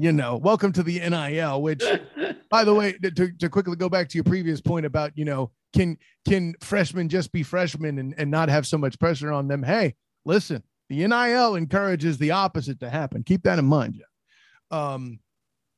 [0.00, 1.60] you know, welcome to the NIL.
[1.60, 1.84] Which,
[2.50, 5.50] by the way, to, to quickly go back to your previous point about you know,
[5.74, 9.62] can can freshmen just be freshmen and, and not have so much pressure on them?
[9.62, 13.22] Hey, listen, the NIL encourages the opposite to happen.
[13.22, 14.78] Keep that in mind, Jeff.
[14.78, 15.20] Um,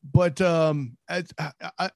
[0.04, 1.30] but um, as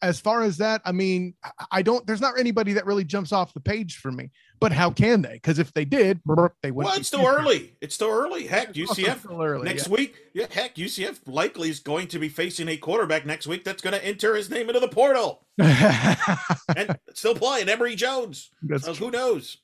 [0.03, 2.07] as far as that, I mean, I- I don't.
[2.07, 4.31] There's not anybody that really jumps off the page for me.
[4.59, 5.35] But how can they?
[5.35, 6.21] Because if they did,
[6.63, 6.75] they wouldn't.
[6.91, 7.77] Well, it's still early.
[7.83, 8.47] It's still early.
[8.47, 9.93] Heck, It's also UCF still early, next yeah.
[9.93, 10.17] week.
[10.35, 13.93] Yeah, heck, UCF likely is going to be facing a quarterback next week that's going
[13.93, 18.51] to enter his name into the portal and still playing Emory Jones.
[18.63, 19.59] That's So who knows?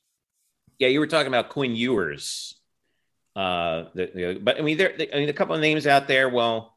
[0.78, 2.57] Yeah, you were talking about Quinn Ewers.
[3.35, 4.92] Uh, the, the, but I mean, there.
[5.14, 6.28] I mean, a couple of names out there.
[6.28, 6.71] Well,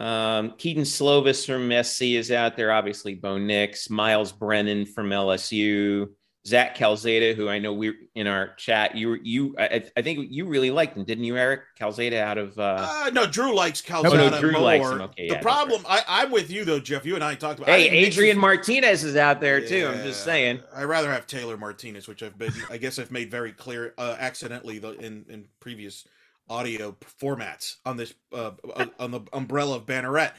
[0.00, 2.72] um, Kedon Slovis from SC is out there.
[2.72, 6.08] Obviously, Bo Nix, Myles Brennan from LSU,
[6.46, 8.96] Zach Calzada, who I know we're in our chat.
[8.96, 12.22] You, you, I, I think you really liked him, didn't you, Eric Calzada?
[12.22, 14.60] Out of uh, Uh, no, Drew likes Calzada no, Calzada Drew more.
[14.62, 15.00] likes him.
[15.02, 17.04] Okay, yeah, the that's problem, I, I'm with you though, Jeff.
[17.04, 17.68] You and I talked about.
[17.68, 19.86] Hey, Adrian Martinez is out there too.
[19.86, 20.60] I'm just saying.
[20.74, 24.16] I rather have Taylor Martinez, which I've been, I guess I've made very clear uh,
[24.18, 26.06] accidentally the, in in previous
[26.50, 28.50] audio formats on this uh,
[28.98, 30.32] on the umbrella of Banneret.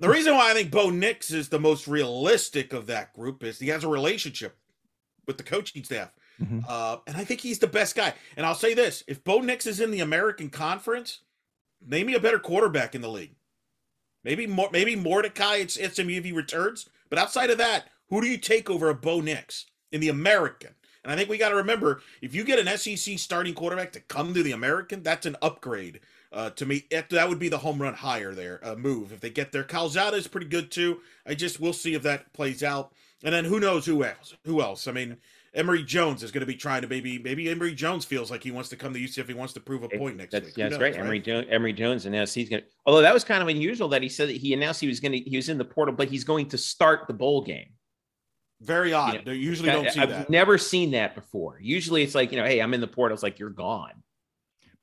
[0.00, 3.58] The reason why I think Bo Nix is the most realistic of that group is
[3.58, 4.56] he has a relationship
[5.26, 6.10] with the coaching staff,
[6.42, 6.64] Mhm.
[6.68, 8.12] uh, and I think he's the best guy.
[8.36, 11.20] And I'll say this: if Bo Nix is in the American Conference,
[11.86, 13.36] name me a better quarterback in the league.
[14.24, 15.56] Maybe more, maybe Mordecai.
[15.56, 16.88] It's it's SMU if he returns.
[17.10, 20.74] But outside of that, who do you take over a Bo Nix in the American?
[21.04, 24.00] And I think we got to remember if you get an SEC starting quarterback to
[24.00, 26.00] come to the American, that's an upgrade.
[26.32, 29.30] Uh, to me, that would be the home run higher there uh, move if they
[29.30, 29.62] get there.
[29.62, 31.00] Calzada is pretty good too.
[31.24, 34.34] I just we'll see if that plays out, and then who knows who else?
[34.44, 34.88] Who else?
[34.88, 35.18] I mean,
[35.54, 38.50] Emory Jones is going to be trying to maybe maybe Emory Jones feels like he
[38.50, 39.28] wants to come to UCF.
[39.28, 40.56] He wants to prove a point next that's, week.
[40.56, 40.96] Yeah, that's great.
[40.96, 41.04] Right?
[41.04, 42.68] Emory, jo- Emory Jones announced he's going to.
[42.86, 45.12] Although that was kind of unusual that he said that he announced he was going
[45.12, 47.68] to he was in the portal, but he's going to start the bowl game.
[48.60, 49.12] Very odd.
[49.12, 50.30] You know, they usually don't see I've that.
[50.30, 51.58] never seen that before.
[51.60, 53.14] Usually it's like, you know, hey, I'm in the portal.
[53.14, 54.02] It's like you're gone.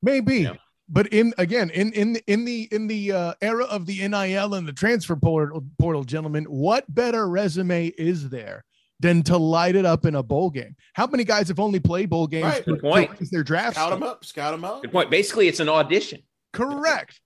[0.01, 0.37] Maybe.
[0.37, 0.57] You know?
[0.93, 4.67] But in again, in in in the in the uh, era of the NIL and
[4.67, 8.65] the transfer portal, portal, gentlemen, what better resume is there
[8.99, 10.75] than to light it up in a bowl game?
[10.93, 12.43] How many guys have only played bowl games?
[12.43, 12.65] Right.
[12.65, 13.31] Good point.
[13.31, 13.75] Their draft.
[13.75, 14.25] Scout them up.
[14.25, 14.81] Scout them up.
[14.81, 15.09] Good point.
[15.09, 16.23] Basically, it's an audition.
[16.51, 17.21] Correct.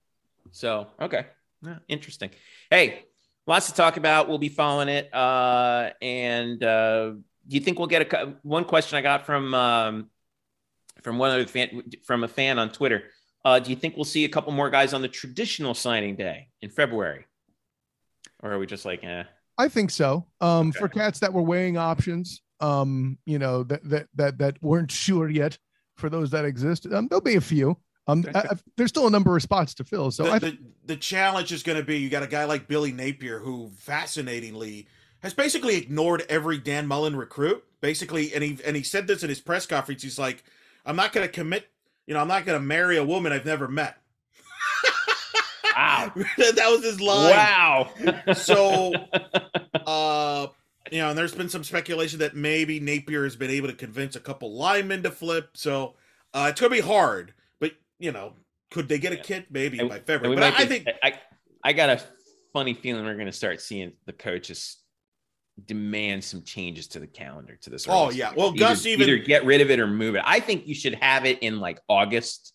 [0.52, 1.26] So okay,
[1.88, 2.30] interesting.
[2.70, 3.04] Hey,
[3.46, 4.28] lots to talk about.
[4.28, 5.12] We'll be following it.
[5.14, 10.10] Uh, and uh, do you think we'll get a one question I got from um,
[11.02, 13.04] from one other fan from a fan on Twitter?
[13.44, 16.48] Uh, do you think we'll see a couple more guys on the traditional signing day
[16.62, 17.26] in February,
[18.42, 19.22] or are we just like, eh?
[19.56, 20.26] I think so.
[20.40, 20.78] Um, okay.
[20.80, 25.28] For cats that were weighing options, um, you know that that that that weren't sure
[25.28, 25.58] yet.
[25.96, 27.78] For those that exist, um, there'll be a few.
[28.06, 28.24] Um.
[28.34, 30.10] I, I, there's still a number of spots to fill.
[30.10, 32.68] So the, I, the, the challenge is going to be you got a guy like
[32.68, 34.86] Billy Napier who fascinatingly
[35.20, 37.64] has basically ignored every Dan Mullen recruit.
[37.80, 40.02] Basically, and he and he said this in his press conference.
[40.02, 40.44] He's like,
[40.84, 41.68] "I'm not going to commit.
[42.06, 43.98] You know, I'm not going to marry a woman I've never met."
[45.76, 47.30] Wow, that was his line.
[47.30, 47.90] Wow.
[48.32, 48.92] so,
[49.86, 50.46] uh,
[50.90, 54.16] you know, and there's been some speculation that maybe Napier has been able to convince
[54.16, 55.50] a couple linemen to flip.
[55.52, 55.94] So,
[56.32, 57.34] uh, it's going to be hard
[57.98, 58.34] you know,
[58.70, 60.36] could they get a kid maybe and, by February?
[60.36, 61.14] But I, I think I
[61.62, 62.02] I got a
[62.52, 64.78] funny feeling we're going to start seeing the coaches
[65.64, 67.86] demand some changes to the calendar to this.
[67.88, 70.22] Oh yeah, well either, Gus even either get rid of it or move it.
[70.24, 72.52] I think you should have it in like August.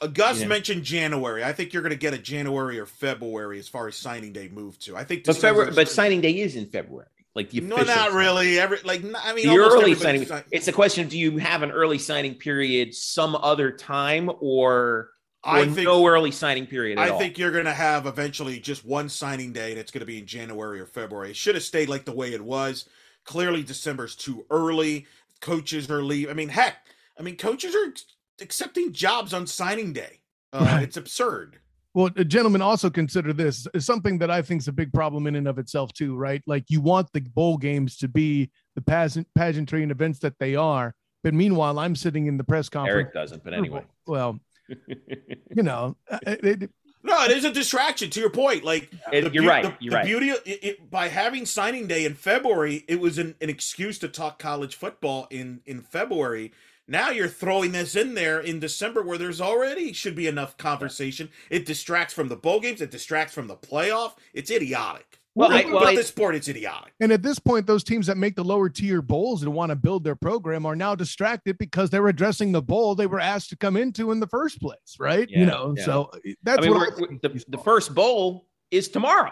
[0.00, 0.50] Uh, Gus you know?
[0.50, 1.44] mentioned January.
[1.44, 4.48] I think you're going to get a January or February as far as signing day
[4.48, 4.96] move to.
[4.96, 7.08] I think, but February, but signing day is in February.
[7.38, 8.58] Like the no, not really.
[8.58, 10.26] Every like I mean, the early signing.
[10.26, 14.40] Sign- it's a question: Do you have an early signing period some other time, or,
[14.40, 15.10] or
[15.44, 16.98] I think no early signing period?
[16.98, 17.18] I all?
[17.20, 20.18] think you're going to have eventually just one signing day, and it's going to be
[20.18, 21.30] in January or February.
[21.30, 22.88] It should have stayed like the way it was.
[23.24, 25.06] Clearly, December's too early.
[25.40, 26.28] Coaches are leave.
[26.28, 26.74] I mean, heck,
[27.16, 27.94] I mean, coaches are
[28.42, 30.22] accepting jobs on signing day.
[30.52, 30.82] Uh, right.
[30.82, 31.60] It's absurd.
[31.94, 35.36] Well, gentlemen, also consider this is something that I think is a big problem in
[35.36, 36.42] and of itself too, right?
[36.46, 40.54] Like you want the bowl games to be the pageant, pageantry and events that they
[40.54, 42.94] are, but meanwhile, I'm sitting in the press conference.
[42.94, 43.84] Eric doesn't, but anyway.
[44.06, 46.70] Well, you know, uh, it, it,
[47.02, 48.10] no, it is a distraction.
[48.10, 49.64] To your point, like it, you're right.
[49.64, 50.06] The, you're the right.
[50.06, 54.08] beauty of, it, by having signing day in February, it was an, an excuse to
[54.08, 56.52] talk college football in in February
[56.88, 61.28] now you're throwing this in there in December where there's already should be enough conversation.
[61.50, 62.80] It distracts from the bowl games.
[62.80, 64.12] It distracts from the playoff.
[64.32, 65.20] It's idiotic.
[65.34, 66.94] Well, I, well, about this sport, it's idiotic.
[66.98, 69.76] And at this point, those teams that make the lower tier bowls and want to
[69.76, 73.56] build their program are now distracted because they're addressing the bowl they were asked to
[73.56, 75.28] come into in the first place, right?
[75.30, 75.84] Yeah, you know, yeah.
[75.84, 76.10] so
[76.42, 79.30] that's I mean, what the, the first bowl is tomorrow.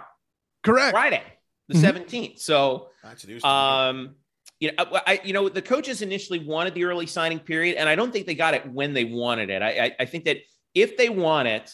[0.63, 0.93] Correct.
[0.93, 1.25] Friday,
[1.69, 2.03] the mm-hmm.
[2.05, 2.39] 17th.
[2.39, 2.91] So,
[3.43, 4.15] um,
[4.61, 7.95] you know, I, you know, the coaches initially wanted the early signing period, and I
[7.95, 9.63] don't think they got it when they wanted it.
[9.63, 10.39] I, I, I think that
[10.75, 11.71] if they want it,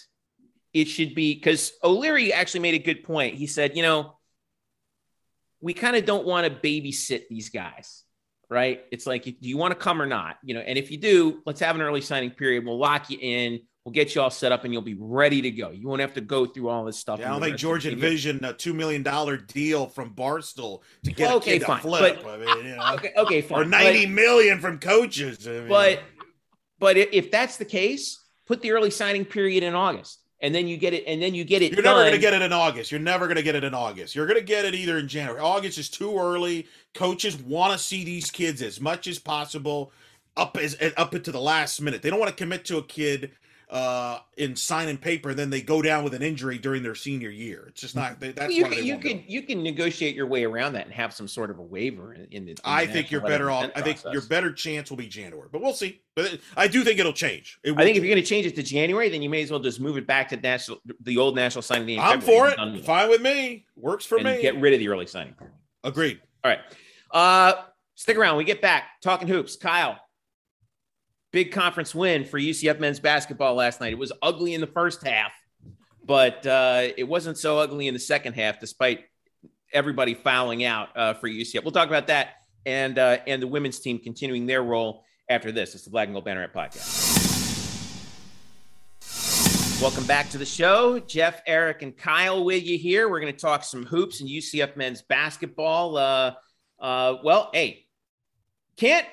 [0.72, 3.36] it should be because O'Leary actually made a good point.
[3.36, 4.16] He said, you know,
[5.60, 8.02] we kind of don't want to babysit these guys,
[8.50, 8.82] right?
[8.90, 10.38] It's like, do you want to come or not?
[10.42, 12.64] You know, and if you do, let's have an early signing period.
[12.64, 13.60] We'll lock you in.
[13.84, 15.70] We'll get you all set up and you'll be ready to go.
[15.70, 17.18] You won't have to go through all this stuff.
[17.18, 21.32] Yeah, I don't think George envisioned a two million dollar deal from Barstool to get
[21.32, 21.76] okay, a kid fine.
[21.78, 22.22] to flip.
[22.22, 23.60] But, I mean, you know, okay, okay, fine.
[23.60, 25.48] Or ninety but, million from coaches.
[25.48, 26.00] I mean, but
[26.78, 30.20] but if that's the case, put the early signing period in August.
[30.40, 31.72] And then you get it, and then you get it.
[31.72, 31.94] You're done.
[31.94, 32.90] never going to get it in August.
[32.90, 34.16] You're never going to get it in August.
[34.16, 35.40] You're going to get it either in January.
[35.40, 36.66] August is too early.
[36.94, 39.92] Coaches want to see these kids as much as possible,
[40.36, 42.02] up as up into the last minute.
[42.02, 43.30] They don't want to commit to a kid
[43.72, 47.30] uh, in signing paper, and then they go down with an injury during their senior
[47.30, 47.64] year.
[47.68, 48.20] It's just not.
[48.20, 51.26] That's you can you can you can negotiate your way around that and have some
[51.26, 52.50] sort of a waiver in, in the.
[52.50, 53.70] In I think you're better off.
[53.74, 56.02] I think your better chance will be January, but we'll see.
[56.14, 57.58] But I do think it'll change.
[57.64, 59.50] It I think if you're going to change it to January, then you may as
[59.50, 61.98] well just move it back to national, the old national signing day.
[61.98, 62.84] I'm for it.
[62.84, 63.64] Fine with me.
[63.74, 64.42] Works for me.
[64.42, 65.34] Get rid of the early signing.
[65.82, 66.20] Agreed.
[66.44, 66.60] All right.
[67.10, 67.62] Uh,
[67.94, 68.36] stick around.
[68.36, 69.56] We get back talking hoops.
[69.56, 69.98] Kyle,
[71.32, 73.92] big conference win for UCF men's basketball last night.
[73.92, 75.32] It was ugly in the first half,
[76.04, 79.06] but uh, it wasn't so ugly in the second half, despite
[79.72, 81.64] everybody fouling out uh, for UCF.
[81.64, 85.74] We'll talk about that and uh, and the women's team continuing their role after this.
[85.74, 87.10] It's the Black and Gold Banneret podcast.
[89.80, 91.00] Welcome back to the show.
[91.00, 93.08] Jeff, Eric, and Kyle with you here.
[93.08, 95.96] We're going to talk some hoops and UCF men's basketball.
[95.96, 96.34] Uh,
[96.78, 97.86] uh, well, hey,
[98.76, 99.06] can't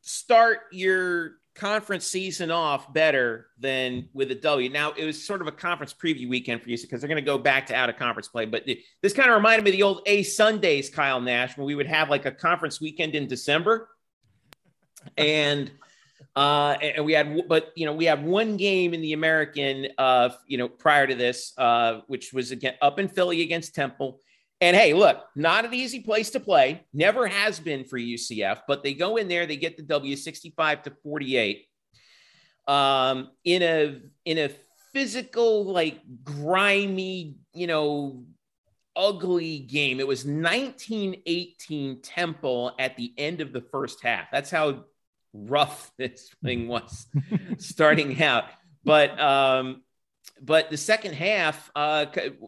[0.00, 4.68] start your conference season off better than with a W.
[4.68, 7.22] Now, it was sort of a conference preview weekend for you because they're going to
[7.22, 8.44] go back to out of conference play.
[8.44, 8.64] But
[9.02, 11.86] this kind of reminded me of the old A Sundays, Kyle Nash, when we would
[11.86, 13.88] have like a conference weekend in December.
[15.16, 15.70] And
[16.36, 20.30] uh, and we had, but you know, we had one game in the American, uh,
[20.48, 24.18] you know, prior to this, uh, which was again up in Philly against Temple.
[24.64, 26.86] And hey, look, not an easy place to play.
[26.94, 30.84] Never has been for UCF, but they go in there, they get the W 65
[30.84, 31.66] to 48.
[32.66, 34.50] Um, in a in a
[34.94, 38.24] physical, like grimy, you know,
[38.96, 40.00] ugly game.
[40.00, 44.28] It was 1918 Temple at the end of the first half.
[44.32, 44.84] That's how
[45.34, 47.06] rough this thing was
[47.58, 48.44] starting out.
[48.82, 49.82] But um,
[50.44, 52.04] but the second half uh,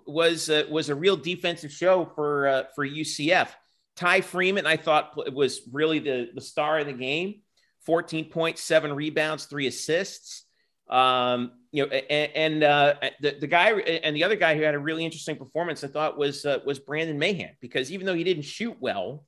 [0.06, 3.48] was uh, was a real defensive show for uh, for UCF.
[3.96, 7.40] Ty Freeman, I thought was really the the star of the game.
[7.86, 10.44] Fourteen points, seven rebounds, three assists.
[10.90, 14.74] Um, you know, and, and uh, the the guy and the other guy who had
[14.74, 18.24] a really interesting performance, I thought was uh, was Brandon Mahan because even though he
[18.24, 19.24] didn't shoot well,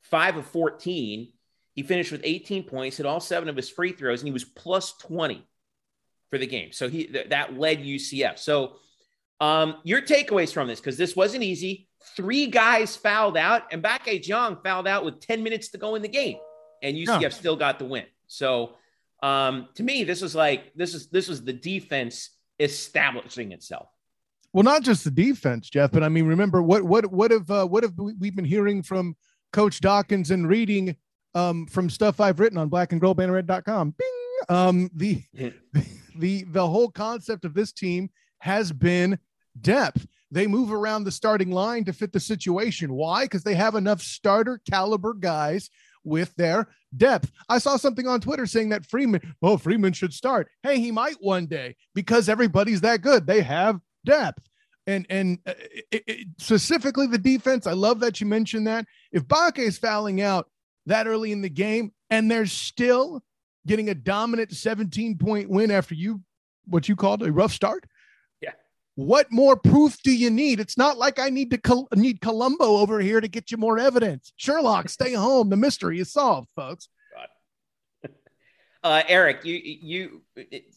[0.00, 1.32] five of fourteen,
[1.74, 4.44] he finished with 18 points, hit all seven of his free throws, and he was
[4.44, 5.46] plus 20
[6.30, 6.72] for the game.
[6.72, 8.38] So he th- that led UCF.
[8.38, 8.76] So
[9.40, 11.88] um, your takeaways from this, because this wasn't easy.
[12.16, 16.02] Three guys fouled out, and Bak Jong fouled out with 10 minutes to go in
[16.02, 16.38] the game,
[16.82, 18.04] and UCF still got the win.
[18.28, 18.76] So
[19.22, 23.88] um, to me, this was like this is this was the defense establishing itself.
[24.52, 27.66] Well, not just the defense, Jeff, but I mean, remember what what what have uh,
[27.66, 29.16] what have we been hearing from
[29.52, 30.96] Coach Dawkins and reading
[31.34, 33.94] um, from stuff I've written on blackandgoldbanneret.com.
[33.98, 34.08] Bing.
[34.48, 35.22] Um, the,
[36.18, 39.18] the the whole concept of this team has been
[39.60, 40.06] depth.
[40.30, 42.92] They move around the starting line to fit the situation.
[42.92, 43.24] Why?
[43.24, 45.70] Because they have enough starter caliber guys
[46.04, 47.30] with their depth.
[47.48, 50.48] I saw something on Twitter saying that Freeman, oh, Freeman should start.
[50.62, 53.26] Hey, he might one day because everybody's that good.
[53.26, 54.48] They have depth.
[54.88, 55.54] And and uh,
[55.90, 58.86] it, it, specifically the defense, I love that you mentioned that.
[59.10, 60.48] If Bake is fouling out,
[60.86, 63.22] that early in the game and they're still
[63.66, 66.22] getting a dominant 17 point win after you
[66.66, 67.84] what you called a rough start?
[68.40, 68.52] Yeah.
[68.94, 70.60] What more proof do you need?
[70.60, 73.78] It's not like i need to col- need columbo over here to get you more
[73.78, 74.32] evidence.
[74.36, 75.50] Sherlock stay home.
[75.50, 76.88] The mystery is solved folks.
[78.84, 80.22] Uh, eric you you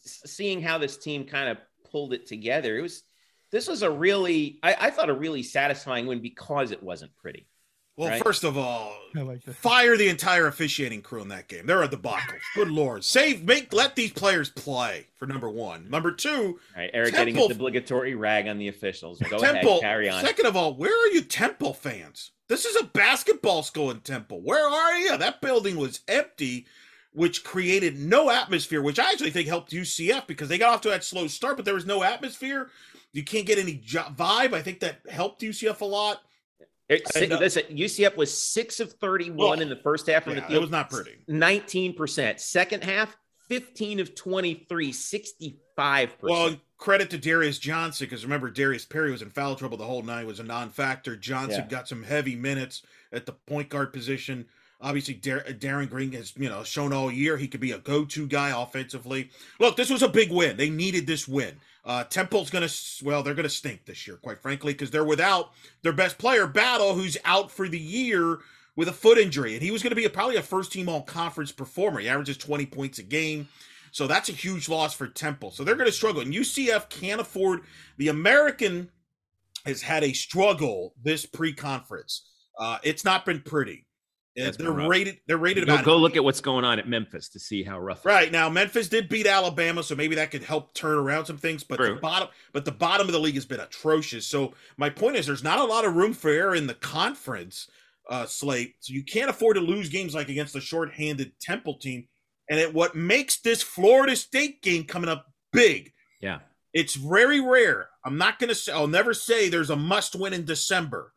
[0.04, 1.58] seeing how this team kind of
[1.92, 3.04] pulled it together it was
[3.52, 7.46] this was a really I, I thought a really satisfying win because it wasn't pretty
[7.96, 8.22] well, right?
[8.22, 11.66] first of all, like fire the entire officiating crew in that game.
[11.66, 12.36] They're a debacle.
[12.54, 15.08] Good lord, save, make, let these players play.
[15.16, 18.68] For number one, number two, all right, Eric Temple, getting his obligatory rag on the
[18.68, 19.18] officials.
[19.20, 20.24] Go Temple, ahead, carry on.
[20.24, 22.30] Second of all, where are you, Temple fans?
[22.48, 24.40] This is a basketball school in Temple.
[24.40, 25.16] Where are you?
[25.16, 26.66] That building was empty,
[27.12, 30.88] which created no atmosphere, which I actually think helped UCF because they got off to
[30.88, 32.70] that slow start, but there was no atmosphere.
[33.12, 34.52] You can't get any vibe.
[34.52, 36.22] I think that helped UCF a lot.
[36.90, 40.40] It, uh, listen, UCF was six of 31 well, in the first half of yeah,
[40.40, 40.56] the field.
[40.56, 41.18] It was not pretty.
[41.28, 42.40] 19%.
[42.40, 43.16] Second half,
[43.48, 46.10] 15 of 23, 65%.
[46.20, 50.02] Well, credit to Darius Johnson, because remember, Darius Perry was in foul trouble the whole
[50.02, 51.14] night, was a non factor.
[51.14, 51.68] Johnson yeah.
[51.68, 54.46] got some heavy minutes at the point guard position.
[54.80, 57.78] Obviously, Dar- uh, Darin Green has you know shown all year he could be a
[57.78, 59.30] go-to guy offensively.
[59.60, 60.56] Look, this was a big win.
[60.56, 61.60] They needed this win.
[61.84, 65.04] Uh, Temple's going to, well, they're going to stink this year, quite frankly, because they're
[65.04, 68.38] without their best player, Battle, who's out for the year
[68.76, 69.54] with a foot injury.
[69.54, 72.00] And he was going to be a, probably a first team all conference performer.
[72.00, 73.48] He averages 20 points a game.
[73.92, 75.50] So that's a huge loss for Temple.
[75.50, 76.20] So they're going to struggle.
[76.20, 77.62] And UCF can't afford,
[77.96, 78.90] the American
[79.66, 82.22] has had a struggle this pre conference.
[82.58, 83.86] Uh, it's not been pretty.
[84.36, 85.18] That's they're rated.
[85.26, 85.84] They're rated go, about.
[85.84, 88.06] Go look at what's going on at Memphis to see how rough.
[88.06, 91.64] Right now, Memphis did beat Alabama, so maybe that could help turn around some things.
[91.64, 91.94] But True.
[91.94, 94.26] the bottom, but the bottom of the league has been atrocious.
[94.26, 97.68] So my point is, there's not a lot of room for error in the conference
[98.08, 98.76] uh, slate.
[98.80, 102.06] So you can't afford to lose games like against the short-handed Temple team.
[102.48, 105.92] And it, what makes this Florida State game coming up big?
[106.20, 106.38] Yeah,
[106.72, 107.88] it's very rare.
[108.04, 108.72] I'm not gonna say.
[108.72, 111.14] I'll never say there's a must-win in December,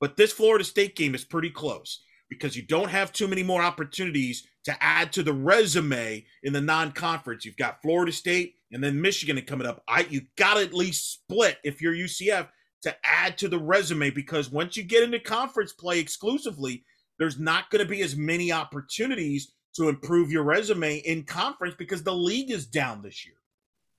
[0.00, 3.60] but this Florida State game is pretty close because you don't have too many more
[3.60, 7.44] opportunities to add to the resume in the non-conference.
[7.44, 9.82] You've got Florida State and then Michigan coming up.
[9.86, 12.48] I you got to at least split if you're UCF
[12.82, 16.84] to add to the resume because once you get into conference play exclusively,
[17.18, 22.02] there's not going to be as many opportunities to improve your resume in conference because
[22.02, 23.34] the league is down this year.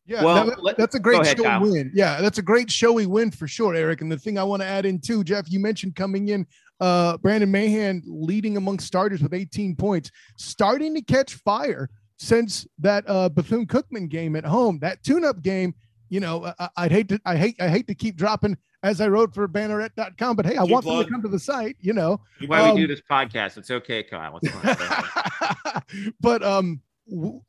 [0.07, 1.61] Yeah, well, that, that's a great ahead, showy Kyle.
[1.61, 1.91] win.
[1.93, 4.01] Yeah, that's a great showy win for sure, Eric.
[4.01, 6.47] And the thing I want to add in too, Jeff, you mentioned coming in,
[6.81, 13.03] uh, Brandon Mahan leading among starters with 18 points, starting to catch fire since that
[13.07, 14.79] uh, Bethune Cookman game at home.
[14.79, 15.75] That tune-up game,
[16.09, 19.07] you know, I, would hate to, I hate, I hate to keep dropping as I
[19.07, 22.19] wrote for banneret.com, but hey, I want them to come to the site, you know.
[22.47, 23.57] Why um, we do this podcast?
[23.57, 24.39] It's okay, Kyle.
[24.41, 26.81] It's but um,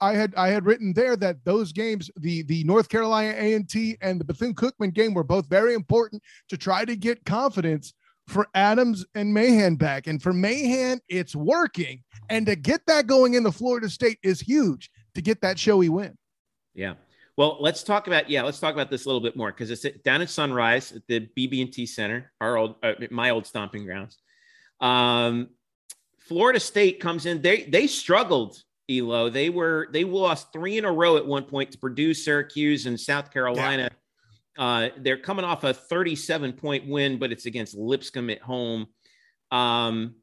[0.00, 3.66] I had I had written there that those games, the the North Carolina A and
[3.66, 7.94] T and the Bethune Cookman game, were both very important to try to get confidence
[8.28, 10.06] for Adams and Mahan back.
[10.06, 12.02] And for Mahan, it's working.
[12.28, 15.88] And to get that going in the Florida State is huge to get that showy
[15.88, 16.16] win.
[16.74, 16.94] Yeah.
[17.36, 19.98] Well, let's talk about yeah, let's talk about this a little bit more because it's
[20.02, 24.18] down at Sunrise at the BB&T Center, our old uh, my old stomping grounds.
[24.80, 25.48] Um,
[26.20, 27.40] Florida State comes in.
[27.40, 29.30] They they struggled Elo.
[29.30, 33.00] They were they lost three in a row at one point to Purdue, Syracuse, and
[33.00, 33.84] South Carolina.
[33.84, 33.98] Yeah.
[34.58, 38.86] Uh, they're coming off a 37 point win, but it's against Lipscomb at home.
[39.50, 40.16] Um,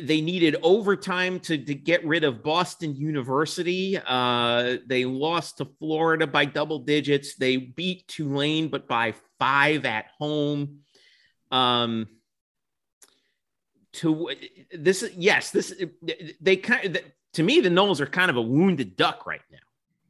[0.00, 3.98] they needed overtime to, to get rid of Boston University.
[3.98, 7.36] Uh, they lost to Florida by double digits.
[7.36, 10.80] They beat Tulane, but by five at home.
[11.50, 12.06] Um,
[13.92, 14.30] to
[14.72, 15.74] this yes this
[16.40, 19.58] they kind of to me the Noles are kind of a wounded duck right now.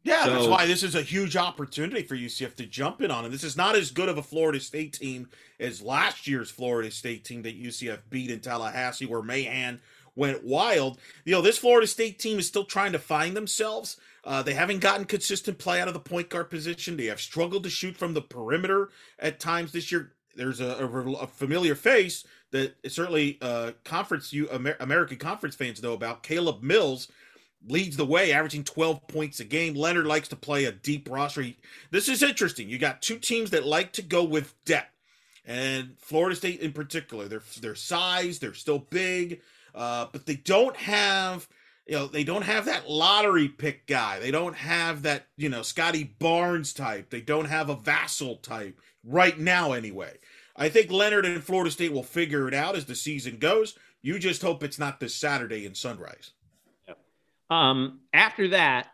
[0.03, 3.25] Yeah, so, that's why this is a huge opportunity for UCF to jump in on.
[3.25, 5.29] And this is not as good of a Florida State team
[5.59, 9.81] as last year's Florida State team that UCF beat in Tallahassee, where Mahan
[10.17, 10.99] went wild.
[11.25, 13.99] You know, this Florida State team is still trying to find themselves.
[14.25, 16.97] Uh, they haven't gotten consistent play out of the point guard position.
[16.97, 20.13] They have struggled to shoot from the perimeter at times this year.
[20.35, 25.83] There's a, a, a familiar face that certainly uh, conference you Amer- American conference fans
[25.83, 26.23] know about.
[26.23, 27.09] Caleb Mills
[27.67, 29.75] leads the way, averaging 12 points a game.
[29.75, 31.43] Leonard likes to play a deep roster.
[31.43, 31.59] He,
[31.91, 32.69] this is interesting.
[32.69, 34.95] You got two teams that like to go with depth,
[35.45, 37.29] and Florida State in particular.
[37.29, 39.41] Their their size, they're still big,
[39.75, 41.49] uh, but they don't have.
[41.87, 44.21] You know, they don't have that lottery pick guy.
[44.21, 47.11] They don't have that, you know, Scottie Barnes type.
[47.11, 50.19] They don't have a Vassell type right now, anyway.
[50.55, 53.77] I think Leonard and Florida State will figure it out as the season goes.
[54.03, 56.31] You just hope it's not this Saturday in Sunrise.
[57.51, 58.87] Um, after that,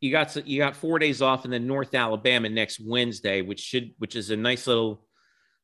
[0.00, 3.92] you got you got four days off, and then North Alabama next Wednesday, which should
[3.98, 5.04] which is a nice little,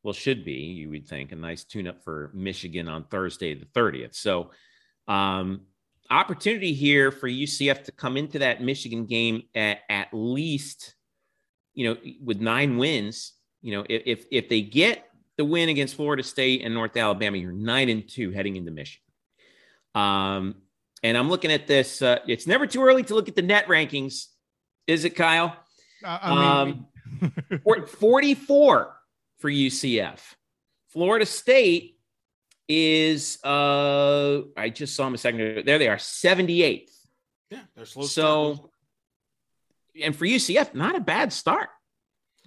[0.03, 3.67] well, should be you would think a nice tune up for Michigan on Thursday the
[3.73, 4.15] thirtieth.
[4.15, 4.51] So,
[5.09, 5.63] um,
[6.11, 10.95] opportunity here for UCF to come into that Michigan game at at least,
[11.73, 13.33] you know, with nine wins.
[13.63, 15.09] You know, if if they get
[15.39, 19.03] the win against Florida State and North Alabama, you're nine and two heading into Michigan.
[19.95, 20.57] Um,
[21.07, 22.03] and I'm looking at this.
[22.03, 24.27] Uh, it's never too early to look at the net rankings,
[24.89, 25.57] is it, Kyle?
[26.05, 26.87] I mean,
[27.63, 28.97] um, 44
[29.39, 30.19] for UCF.
[30.89, 31.99] Florida State
[32.69, 35.63] is, uh, I just saw them a second ago.
[35.65, 36.91] There they are, 78th.
[37.51, 38.03] Yeah, they're slow.
[38.03, 38.71] So,
[40.03, 41.69] and for UCF, not a bad start,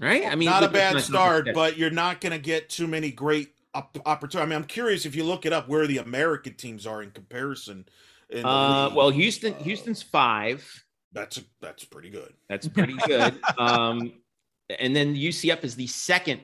[0.01, 0.25] right?
[0.25, 3.53] I mean, not a bad start, but you're not going to get too many great
[3.73, 4.41] opportunities.
[4.41, 7.11] I mean, I'm curious if you look it up where the American teams are in
[7.11, 7.85] comparison
[8.33, 10.85] uh, well, Houston, uh, Houston's five.
[11.11, 12.33] That's that's pretty good.
[12.47, 13.39] That's pretty good.
[13.57, 14.13] um,
[14.79, 16.41] and then UCF is the second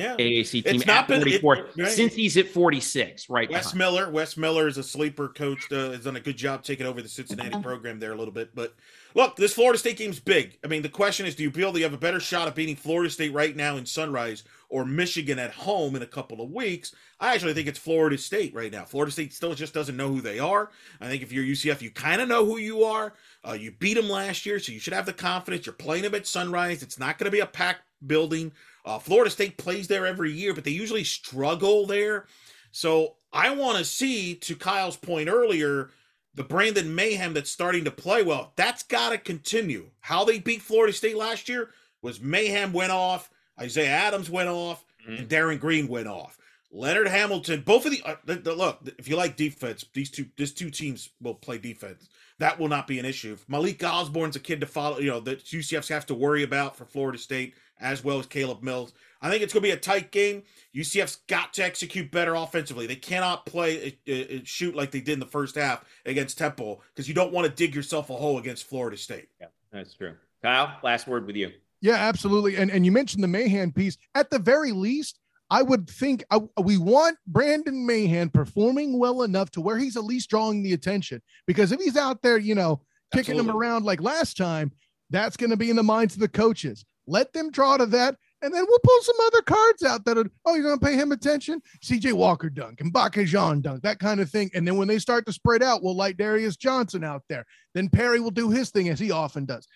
[0.00, 0.16] yeah.
[0.16, 1.88] AAC team it's not been, 44 it, right.
[1.88, 3.50] since he's at 46, right?
[3.50, 3.78] Wes behind.
[3.78, 5.70] Miller, Wes Miller is a sleeper coach.
[5.70, 8.54] Uh, has done a good job taking over the Cincinnati program there a little bit.
[8.54, 8.74] But
[9.14, 10.58] look, this Florida State game's big.
[10.64, 12.54] I mean, the question is, do you feel that you have a better shot of
[12.54, 16.50] beating Florida State right now in Sunrise or Michigan at home in a couple of
[16.50, 16.94] weeks?
[17.20, 18.84] I actually think it's Florida State right now.
[18.84, 20.70] Florida State still just doesn't know who they are.
[21.00, 23.12] I think if you're UCF, you kind of know who you are.
[23.46, 25.66] Uh, you beat them last year, so you should have the confidence.
[25.66, 26.82] You're playing them at Sunrise.
[26.82, 28.52] It's not going to be a packed building.
[28.84, 32.26] Uh, Florida State plays there every year, but they usually struggle there.
[32.72, 35.90] So I want to see, to Kyle's point earlier,
[36.34, 38.52] the Brandon Mayhem that's starting to play well.
[38.56, 39.90] That's got to continue.
[40.00, 41.70] How they beat Florida State last year
[42.02, 45.16] was Mayhem went off, Isaiah Adams went off, mm-hmm.
[45.16, 46.38] and Darin Green went off.
[46.72, 48.80] Leonard Hamilton, both of the, uh, the, the, look.
[48.96, 52.08] If you like defense, these two, these two teams will play defense.
[52.38, 53.36] That will not be an issue.
[53.48, 54.98] Malik Osborne's a kid to follow.
[54.98, 58.62] You know that UCFs have to worry about for Florida State as well as Caleb
[58.62, 58.92] Mills.
[59.22, 60.42] I think it's going to be a tight game.
[60.74, 62.86] UCF's got to execute better offensively.
[62.86, 66.82] They cannot play uh, uh, shoot like they did in the first half against Temple
[66.94, 69.28] because you don't want to dig yourself a hole against Florida State.
[69.40, 70.14] Yeah, that's true.
[70.42, 71.50] Kyle, last word with you.
[71.82, 72.56] Yeah, absolutely.
[72.56, 73.96] And and you mentioned the Mahan piece.
[74.14, 75.18] At the very least,
[75.50, 80.04] I would think uh, we want Brandon Mahan performing well enough to where he's at
[80.04, 81.20] least drawing the attention.
[81.46, 83.50] Because if he's out there, you know, kicking Absolutely.
[83.50, 84.72] him around like last time,
[85.10, 86.84] that's going to be in the minds of the coaches.
[87.10, 88.16] Let them draw to that.
[88.42, 90.94] And then we'll pull some other cards out that are, oh, you're going to pay
[90.94, 91.60] him attention?
[91.84, 94.50] CJ Walker dunk and Baka Jean dunk, that kind of thing.
[94.54, 97.44] And then when they start to spread out, we'll light Darius Johnson out there.
[97.74, 99.66] Then Perry will do his thing as he often does.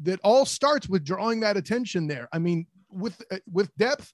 [0.00, 2.28] That all starts with drawing that attention there.
[2.32, 4.12] I mean, with uh, with depth,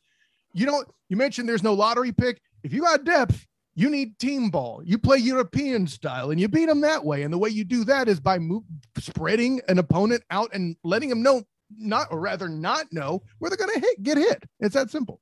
[0.52, 2.40] you don't, you mentioned there's no lottery pick.
[2.64, 4.82] If you got depth, you need team ball.
[4.84, 7.22] You play European style and you beat them that way.
[7.22, 8.64] And the way you do that is by move,
[8.98, 11.44] spreading an opponent out and letting them know
[11.78, 14.42] not, or rather not know where they're going to hit, get hit.
[14.60, 15.20] It's that simple.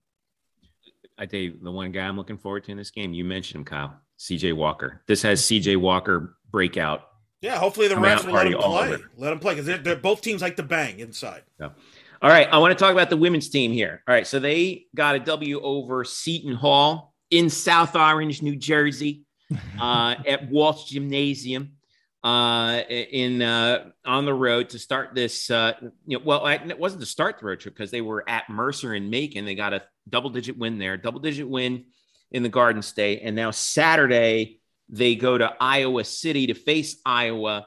[1.18, 3.60] I tell you, the one guy I'm looking forward to in this game, you mentioned
[3.60, 5.02] him, Kyle, CJ Walker.
[5.08, 7.02] This has CJ Walker breakout.
[7.40, 8.96] Yeah, hopefully the refs will let him play.
[9.16, 11.42] Let him play because they're, they're, both teams like to bang inside.
[11.60, 11.70] Yeah.
[12.20, 14.02] All right, I want to talk about the women's team here.
[14.08, 19.22] All right, so they got a W over Seton Hall in South Orange, New Jersey,
[19.80, 21.77] uh, at Walsh Gymnasium
[22.24, 25.50] uh, in uh, on the road to start this.
[25.50, 25.74] Uh,
[26.06, 28.94] you know, well, it wasn't to start the road trip because they were at Mercer
[28.94, 29.44] and Macon.
[29.44, 31.84] They got a double digit win there, double digit win
[32.30, 37.66] in the Garden State, and now Saturday they go to Iowa City to face Iowa.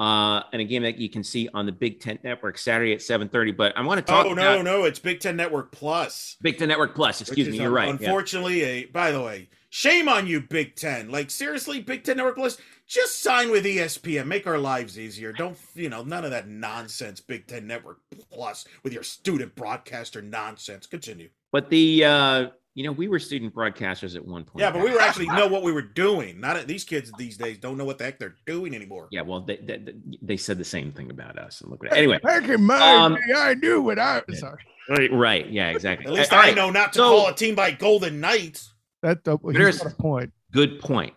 [0.00, 3.00] Uh, and a game that you can see on the Big Ten Network Saturday at
[3.00, 3.56] 7:30.
[3.56, 4.26] But I want to talk.
[4.26, 6.36] Oh no, no, it's Big Ten Network Plus.
[6.40, 7.20] Big Ten Network Plus.
[7.20, 7.88] Excuse me, you're right.
[7.88, 8.66] Unfortunately, yeah.
[8.66, 11.10] a by the way, shame on you, Big Ten.
[11.10, 12.58] Like seriously, Big Ten Network Plus
[12.88, 14.26] just sign with ESPN.
[14.26, 15.32] Make our lives easier.
[15.32, 17.20] Don't you know none of that nonsense.
[17.20, 17.98] Big Ten Network
[18.30, 20.86] Plus with your student broadcaster nonsense.
[20.86, 21.28] Continue.
[21.52, 24.60] But the uh, you know we were student broadcasters at one point.
[24.60, 26.40] Yeah, but we were actually know what we were doing.
[26.40, 29.08] Not these kids these days don't know what the heck they're doing anymore.
[29.10, 31.60] Yeah, well they they, they said the same thing about us.
[31.60, 32.18] And look at anyway.
[32.22, 34.22] Back in my um, day, I knew what I.
[34.28, 34.36] Yeah.
[34.36, 34.62] Sorry.
[34.88, 35.50] Right, right.
[35.50, 36.06] Yeah, exactly.
[36.06, 36.56] At least All I right.
[36.56, 38.72] know not to so, call a team by Golden Knights.
[39.02, 40.32] That uh, there's a point.
[40.52, 41.14] Good point.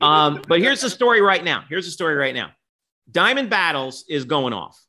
[0.00, 1.64] Um, but here's the story right now.
[1.68, 2.50] Here's the story right now.
[3.10, 4.80] Diamond Battles is going off.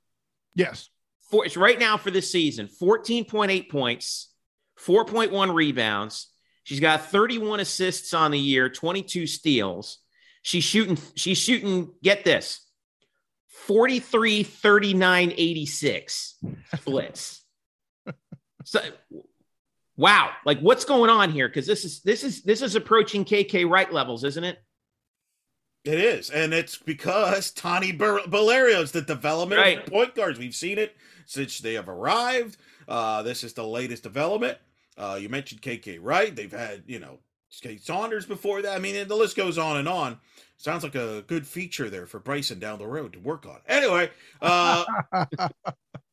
[0.55, 0.89] Yes.
[1.31, 4.33] For, it's right now for this season 14.8 points,
[4.79, 6.27] 4.1 rebounds.
[6.63, 9.99] She's got 31 assists on the year, 22 steals.
[10.43, 12.61] She's shooting, she's shooting, get this
[13.67, 16.35] 43, 39, 86
[16.75, 17.41] splits.
[18.65, 18.79] so
[19.97, 21.47] wow, like what's going on here?
[21.47, 24.59] Because this is this is this is approaching KK Wright levels, isn't it?
[25.83, 28.21] It is, and it's because Tony Tani
[28.71, 29.79] is the development right.
[29.79, 30.39] of point guards.
[30.39, 32.57] We've seen it since they have arrived.
[32.87, 34.57] Uh, this is the latest development.
[34.97, 36.33] Uh, you mentioned KK Wright.
[36.33, 37.19] They've had, you know,
[37.61, 38.75] Kate Saunders before that.
[38.75, 40.19] I mean, the list goes on and on.
[40.63, 43.57] Sounds like a good feature there for Bryson down the road to work on.
[43.67, 44.09] Anyway,
[44.41, 44.85] uh,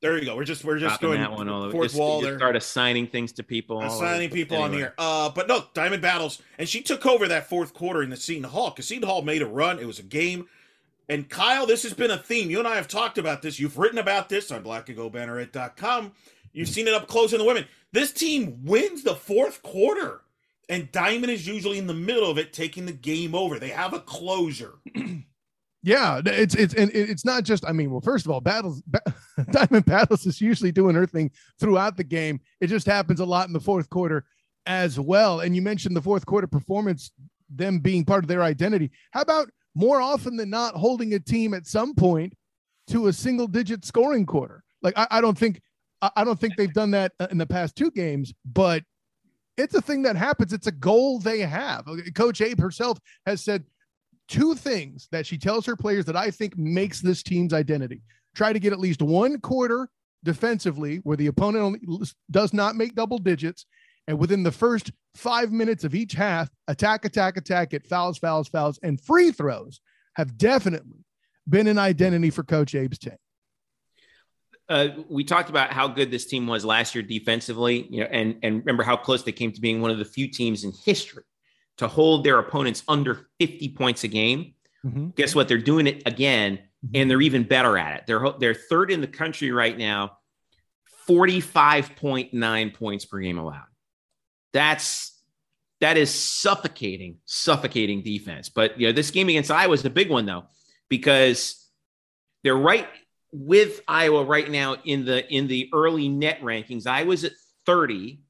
[0.02, 0.34] there you go.
[0.34, 2.36] We're just we're just Dropping going that one all fourth just, wall there.
[2.36, 3.80] Start assigning things to people.
[3.80, 4.72] Assigning people anyway.
[4.72, 4.94] on here.
[4.98, 8.42] Uh, but no, Diamond Battles, and she took over that fourth quarter in the Seton
[8.42, 9.78] Hall because Seton Hall made a run.
[9.78, 10.48] It was a game.
[11.08, 12.50] And Kyle, this has been a theme.
[12.50, 13.60] You and I have talked about this.
[13.60, 16.10] You've written about this on blackandgoldbanneret.com.
[16.52, 17.66] You've seen it up close in the women.
[17.92, 20.22] This team wins the fourth quarter
[20.70, 23.58] and Diamond is usually in the middle of it, taking the game over.
[23.58, 24.74] They have a closure.
[25.82, 27.66] yeah, it's it's and it's not just.
[27.66, 28.80] I mean, well, first of all, battles
[29.50, 32.40] Diamond Battles is usually doing her thing throughout the game.
[32.60, 34.24] It just happens a lot in the fourth quarter
[34.64, 35.40] as well.
[35.40, 37.10] And you mentioned the fourth quarter performance,
[37.48, 38.92] them being part of their identity.
[39.10, 42.32] How about more often than not holding a team at some point
[42.88, 44.62] to a single digit scoring quarter?
[44.82, 45.60] Like I, I don't think
[46.00, 48.84] I don't think they've done that in the past two games, but
[49.60, 50.52] it's a thing that happens.
[50.52, 51.86] It's a goal they have.
[51.86, 53.64] Uh, Coach Abe herself has said
[54.28, 58.02] two things that she tells her players that I think makes this team's identity.
[58.34, 59.88] Try to get at least one quarter
[60.22, 61.80] defensively where the opponent only
[62.30, 63.66] does not make double digits.
[64.06, 68.48] And within the first five minutes of each half, attack, attack, attack, get fouls, fouls,
[68.48, 69.80] fouls, and free throws
[70.14, 71.04] have definitely
[71.48, 73.16] been an identity for Coach Abe's team
[74.70, 78.36] uh, we talked about how good this team was last year defensively, you know, and
[78.42, 81.24] and remember how close they came to being one of the few teams in history
[81.78, 84.54] to hold their opponents under 50 points a game.
[84.86, 85.08] Mm-hmm.
[85.16, 85.48] Guess what?
[85.48, 86.94] They're doing it again, mm-hmm.
[86.94, 88.04] and they're even better at it.
[88.06, 90.18] They're they're third in the country right now,
[91.08, 93.64] 45.9 points per game allowed.
[94.52, 95.20] That's
[95.80, 98.50] that is suffocating, suffocating defense.
[98.50, 100.44] But you know, this game against Iowa is a big one though,
[100.88, 101.66] because
[102.44, 102.86] they're right
[103.32, 106.86] with Iowa right now in the in the early net rankings.
[106.86, 107.32] I was at
[107.66, 108.20] 30.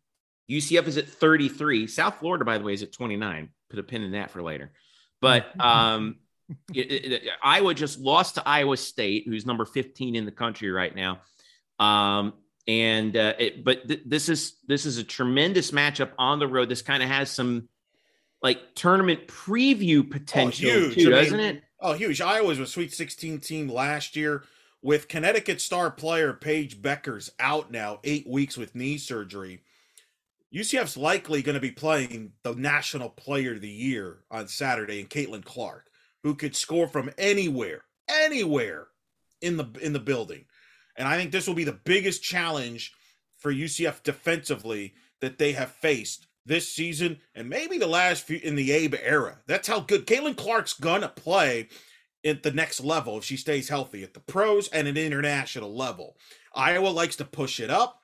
[0.51, 1.87] UCF is at 33.
[1.87, 3.51] South Florida, by the way, is at 29.
[3.69, 4.73] Put a pin in that for later.
[5.21, 6.17] But um,
[6.75, 10.71] it, it, it, Iowa just lost to Iowa State, who's number 15 in the country
[10.71, 11.21] right now.
[11.79, 12.35] Um,
[12.67, 16.69] and uh, it, but th- this is this is a tremendous matchup on the road.
[16.69, 17.69] This kind of has some
[18.43, 20.95] like tournament preview potential huge.
[20.95, 21.63] too, I doesn't it?
[21.81, 22.21] Oh, huge.
[22.21, 24.45] Iowa was a Sweet 16 team last year
[24.83, 29.63] with Connecticut star player Paige Bueckers out now, eight weeks with knee surgery.
[30.55, 35.09] UCF's likely going to be playing the National Player of the Year on Saturday, and
[35.09, 35.87] Caitlin Clark,
[36.23, 38.89] who could score from anywhere, anywhere
[39.41, 40.47] in the in the building.
[40.97, 42.93] And I think this will be the biggest challenge
[43.39, 48.57] for UCF defensively that they have faced this season and maybe the last few in
[48.57, 49.39] the Abe era.
[49.47, 51.69] That's how good Caitlin Clark's gonna play
[52.25, 56.17] at the next level if she stays healthy at the pros and an international level.
[56.55, 58.00] Iowa likes to push it up.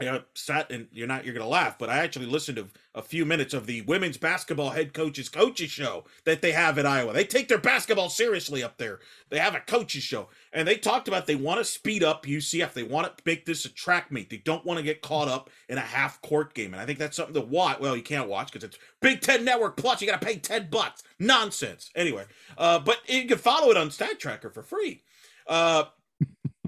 [0.00, 3.02] You know, sat and you're not you're gonna laugh, but I actually listened to a
[3.02, 7.12] few minutes of the women's basketball head coaches coaches show that they have at Iowa.
[7.12, 9.00] They take their basketball seriously up there.
[9.28, 12.72] They have a coaches show, and they talked about they want to speed up UCF.
[12.72, 14.30] They want to make this a track meet.
[14.30, 16.98] They don't want to get caught up in a half court game, and I think
[16.98, 17.80] that's something to watch.
[17.80, 20.00] Well, you can't watch because it's Big Ten Network Plus.
[20.00, 21.02] You got to pay ten bucks.
[21.18, 21.90] Nonsense.
[21.94, 22.24] Anyway,
[22.56, 25.02] uh, but you can follow it on Stat Tracker for free.
[25.46, 25.84] Uh,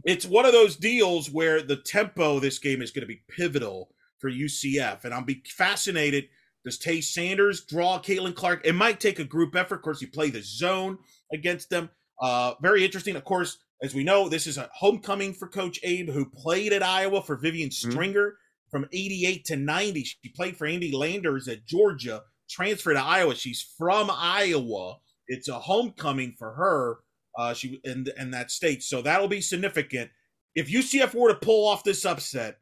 [0.05, 3.23] it's one of those deals where the tempo of this game is going to be
[3.29, 6.29] pivotal for UCF, and I'll be fascinated.
[6.65, 8.63] Does Tay Sanders draw Caitlin Clark?
[8.65, 9.77] It might take a group effort.
[9.77, 10.99] Of course, you play the zone
[11.33, 11.91] against them.
[12.21, 13.17] Uh, very interesting.
[13.17, 16.85] Of course, as we know, this is a homecoming for Coach Abe, who played at
[16.85, 18.71] Iowa for Vivian Stringer mm-hmm.
[18.71, 20.05] from 88 to 90.
[20.05, 23.35] She played for Andy Landers at Georgia, transferred to Iowa.
[23.35, 24.99] She's from Iowa.
[25.27, 26.99] It's a homecoming for her.
[27.37, 30.11] Uh, she in in that state, so that'll be significant.
[30.55, 32.59] If UCF were to pull off this upset,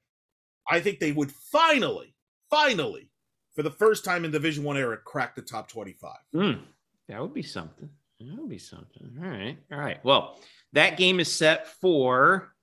[0.71, 2.14] I think they would finally,
[2.51, 3.11] finally,
[3.55, 6.21] for the first time in Division One era, crack the top twenty-five.
[6.35, 6.61] Mm,
[7.09, 7.89] that would be something.
[8.21, 9.11] That would be something.
[9.23, 10.05] All right, all right.
[10.05, 10.39] Well,
[10.73, 12.55] that game is set for.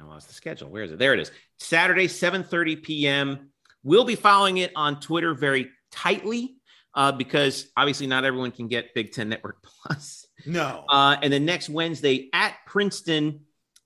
[0.00, 0.68] I lost the schedule.
[0.68, 0.98] Where is it?
[0.98, 1.30] There it is.
[1.58, 3.50] Saturday, 7:30 p.m.
[3.82, 6.56] We'll be following it on Twitter very tightly
[6.94, 10.26] uh, because obviously not everyone can get Big Ten Network Plus.
[10.46, 10.84] No.
[10.88, 13.40] Uh, and then next Wednesday at Princeton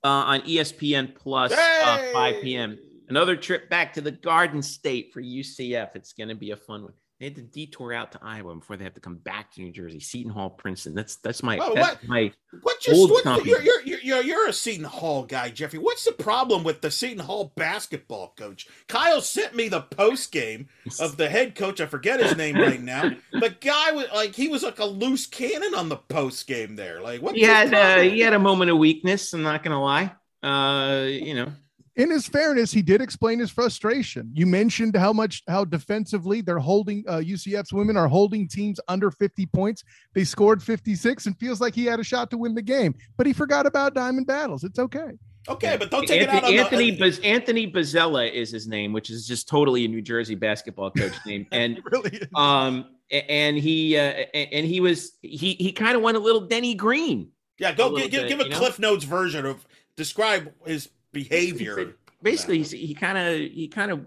[0.05, 2.79] uh, on ESPN Plus, uh, 5 p.m.
[3.09, 5.91] Another trip back to the Garden State for UCF.
[5.95, 6.93] It's going to be a fun one.
[7.19, 9.73] They had to detour out to Iowa before they have to come back to New
[9.73, 9.99] Jersey.
[9.99, 10.95] Seton Hall, Princeton.
[10.95, 14.49] That's that's my Oh, that's what- my What just Old what, you're, you're, you're, you're,
[14.49, 15.81] a Seton Hall guy, Jeffrey.
[15.81, 18.69] What's the problem with the Seton Hall basketball coach?
[18.87, 20.69] Kyle sent me the post game
[21.01, 21.81] of the head coach.
[21.81, 23.11] I forget his name right now.
[23.33, 27.01] The guy was like he was like a loose cannon on the post game there.
[27.01, 27.35] Like what?
[27.37, 29.33] he had uh, he had a moment of weakness.
[29.33, 30.13] I'm not going to lie.
[30.43, 31.53] Uh, you know,
[31.99, 34.31] in his fairness, he did explain his frustration.
[34.33, 39.11] You mentioned how much how defensively they're holding uh, UCF's women are holding teams under
[39.11, 39.83] 50 points.
[40.15, 43.27] They scored 56 and feels like he had a shot to win the game, but
[43.27, 44.63] he forgot about diamond battles.
[44.63, 45.11] It's okay.
[45.49, 48.69] okay, but don't take it out Anthony on Anthony, the, Baz- Anthony Bozzella is his
[48.69, 53.57] name, which is just totally a New Jersey basketball coach name, and really um and
[53.57, 57.33] he uh, and he was he he kind of went a little Denny Green.
[57.59, 57.73] yeah.
[57.73, 58.57] Go little give, give, bit, give a you know?
[58.57, 61.95] Cliff Notes version of describe his behavior.
[62.23, 64.07] Basically, he's- he kind of he kind of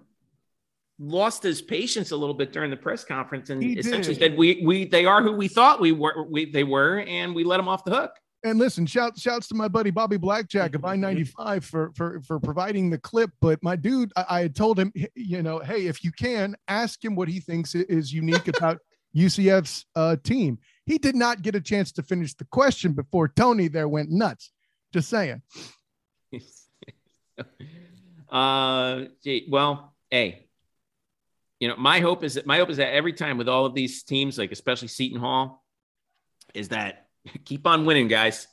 [0.99, 4.31] lost his patience a little bit during the press conference and He essentially did.
[4.31, 7.43] said we we they are who we thought we were we they were and we
[7.43, 8.11] let them off the hook.
[8.43, 12.21] And listen, shout shouts to my buddy Bobby Blackjack of I ninety five for for
[12.21, 13.29] for providing the clip.
[13.39, 17.03] But my dude, I, I had told him, you know, hey, if you can, ask
[17.03, 18.79] him what he thinks is unique about
[19.15, 20.57] UCF's uh, team.
[20.87, 24.51] He did not get a chance to finish the question before Tony there went nuts.
[24.93, 25.41] Just saying.
[28.29, 30.47] uh, gee, well, hey,
[31.59, 33.73] you know, my hope is that my hope is that every time with all of
[33.73, 35.63] these teams, like especially Seton Hall,
[36.53, 37.07] is that
[37.45, 38.47] keep on winning, guys.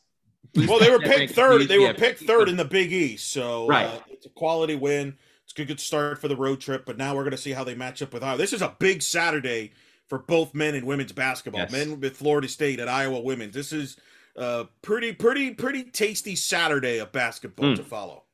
[0.55, 1.69] Well, they were picked third.
[1.69, 3.87] They were picked third in the Big East, so Right.
[3.87, 5.17] uh, it's a quality win.
[5.45, 6.85] It's a good, good start for the road trip.
[6.85, 8.37] But now we're going to see how they match up with Iowa.
[8.39, 9.73] This is a big Saturday
[10.09, 11.63] for both men and women's basketball.
[11.63, 11.73] Yes.
[11.73, 13.55] Men with Florida State and Iowa women's.
[13.55, 13.97] This is
[14.37, 17.77] a pretty, pretty, pretty tasty Saturday of basketball Mm.
[17.77, 18.25] to follow.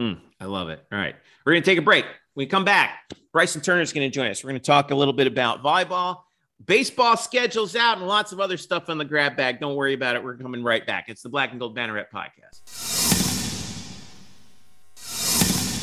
[0.00, 0.84] Mm, I love it.
[0.90, 1.14] All right.
[1.44, 2.04] We're going to take a break.
[2.04, 4.42] When we come back, Bryson Turner is going to join us.
[4.42, 6.22] We're going to talk a little bit about volleyball,
[6.64, 9.60] baseball schedules out, and lots of other stuff on the grab bag.
[9.60, 10.24] Don't worry about it.
[10.24, 11.08] We're coming right back.
[11.08, 12.62] It's the Black and Gold Banneret podcast.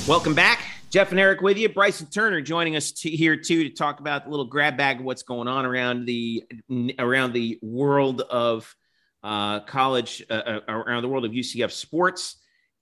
[0.08, 0.60] Welcome back.
[0.90, 1.70] Jeff and Eric with you.
[1.70, 5.06] Bryson Turner joining us to, here too to talk about the little grab bag of
[5.06, 6.44] what's going on around the
[7.00, 8.76] around the world of
[9.24, 12.36] uh, college uh, uh around the world of UCF sports.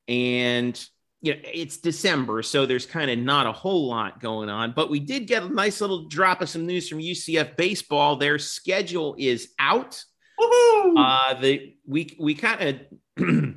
[0.07, 0.83] And
[1.21, 4.73] you know, it's December, so there's kind of not a whole lot going on.
[4.73, 8.15] But we did get a nice little drop of some news from UCF baseball.
[8.15, 10.01] Their schedule is out.
[10.37, 12.81] Woo Uh, the we we kind
[13.17, 13.25] of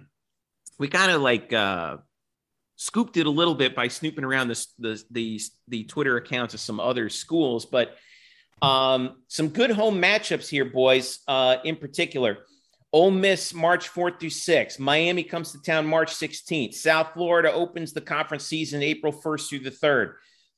[0.78, 1.98] we kind of like uh,
[2.76, 6.60] scooped it a little bit by snooping around the the the, the Twitter accounts of
[6.60, 7.96] some other schools, but
[8.60, 11.20] um, some good home matchups here, boys.
[11.28, 12.38] Uh, in particular,
[12.92, 14.78] Ole Miss March 4th through 6th.
[14.78, 16.74] Miami comes to town March 16th.
[16.74, 20.14] South Florida opens the conference season April 1st through the 3rd.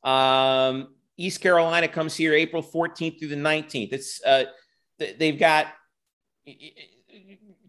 [0.09, 3.93] Um, East Carolina comes here April 14th through the 19th.
[3.93, 4.45] It's uh,
[4.99, 5.69] they've got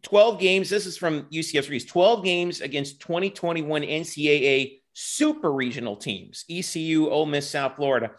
[0.01, 0.69] 12 games.
[0.69, 7.25] This is from UCF Reese 12 games against 2021 NCAA super regional teams ECU, Ole
[7.27, 8.11] Miss, South Florida.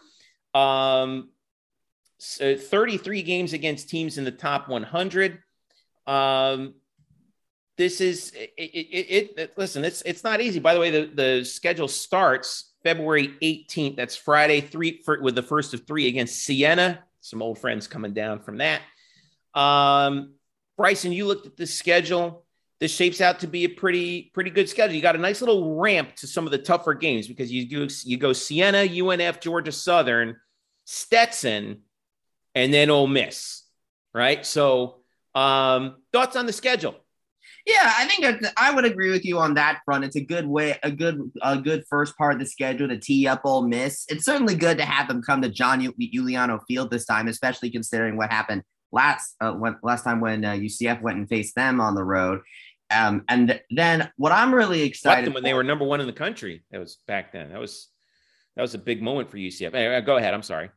[0.53, 1.29] Um,
[2.19, 5.39] so 33 games against teams in the top 100.
[6.07, 6.75] Um,
[7.77, 10.59] this is it, it, it, Listen, it's it's not easy.
[10.59, 13.95] By the way, the the schedule starts February 18th.
[13.95, 17.03] That's Friday, three for, with the first of three against Siena.
[17.21, 18.81] Some old friends coming down from that.
[19.53, 20.33] Um,
[20.77, 22.45] Bryson, you looked at the schedule.
[22.79, 24.95] This shapes out to be a pretty pretty good schedule.
[24.95, 27.87] You got a nice little ramp to some of the tougher games because you do
[28.05, 30.37] you go Siena, UNF, Georgia Southern,
[30.85, 31.81] Stetson,
[32.55, 33.63] and then Ole Miss.
[34.13, 34.45] Right.
[34.45, 35.01] So
[35.35, 36.95] um, thoughts on the schedule?
[37.65, 40.05] Yeah, I think I would agree with you on that front.
[40.05, 43.27] It's a good way, a good, a good first part of the schedule to tee
[43.27, 44.05] up Ole Miss.
[44.07, 48.15] It's certainly good to have them come to John Euliano Field this time, especially considering
[48.15, 48.63] what happened
[48.93, 52.39] last uh, when, last time when uh, UCF went and faced them on the road.
[52.89, 56.13] Um, and then what I'm really excited when for, they were number one in the
[56.13, 56.63] country.
[56.71, 57.51] That was back then.
[57.51, 57.89] That was
[58.55, 59.73] that was a big moment for UCF.
[59.73, 60.33] Anyway, go ahead.
[60.33, 60.69] I'm sorry.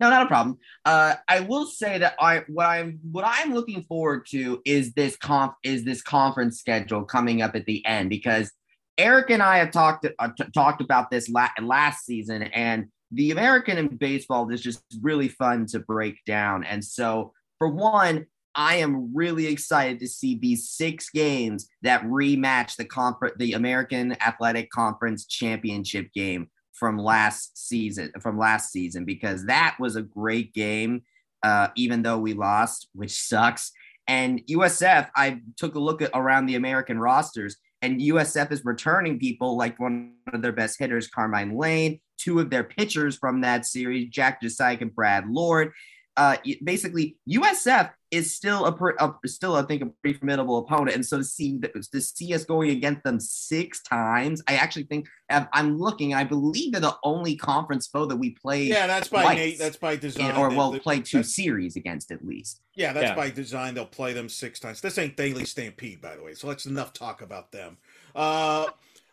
[0.00, 0.58] No, not a problem.
[0.86, 5.16] Uh, I will say that I what I'm what I'm looking forward to is this
[5.16, 8.50] conf is this conference schedule coming up at the end because
[8.96, 13.30] Eric and I have talked uh, t- talked about this la- last season and the
[13.30, 18.76] American in baseball is just really fun to break down and so for one I
[18.76, 24.70] am really excited to see these six games that rematch the conference the American Athletic
[24.70, 26.48] Conference championship game
[26.80, 31.02] from last season from last season because that was a great game
[31.44, 33.70] uh, even though we lost which sucks.
[34.08, 39.20] And usf i took a look at around the american rosters and usf is returning
[39.20, 43.66] people like one of their best hitters carmine lane two of their pitchers from that
[43.66, 45.72] series jack Jasiak and brad lord
[46.16, 51.06] uh, basically USF is still a, a, still I think a pretty formidable opponent, and
[51.06, 55.78] so to see to see us going against them six times, I actually think I'm
[55.78, 56.12] looking.
[56.14, 58.64] I believe they're the only conference foe that we play.
[58.64, 59.58] Yeah, that's by Nate.
[59.58, 60.34] That's by design.
[60.36, 62.60] or we'll play two series against at least.
[62.74, 63.14] Yeah, that's yeah.
[63.14, 63.74] by design.
[63.74, 64.80] They'll play them six times.
[64.80, 66.34] This ain't Daily Stampede, by the way.
[66.34, 67.76] So let's enough talk about them.
[68.14, 68.66] Uh,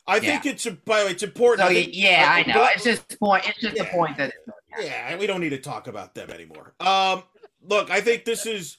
[0.08, 0.52] I think yeah.
[0.52, 1.68] it's by the way, it's important.
[1.68, 2.68] So, think, yeah, I, I know.
[2.74, 3.48] It's just point.
[3.48, 3.84] It's just yeah.
[3.84, 4.34] the point that.
[4.80, 6.74] Yeah, we don't need to talk about them anymore.
[6.80, 7.24] Um,
[7.62, 8.78] look, I think this is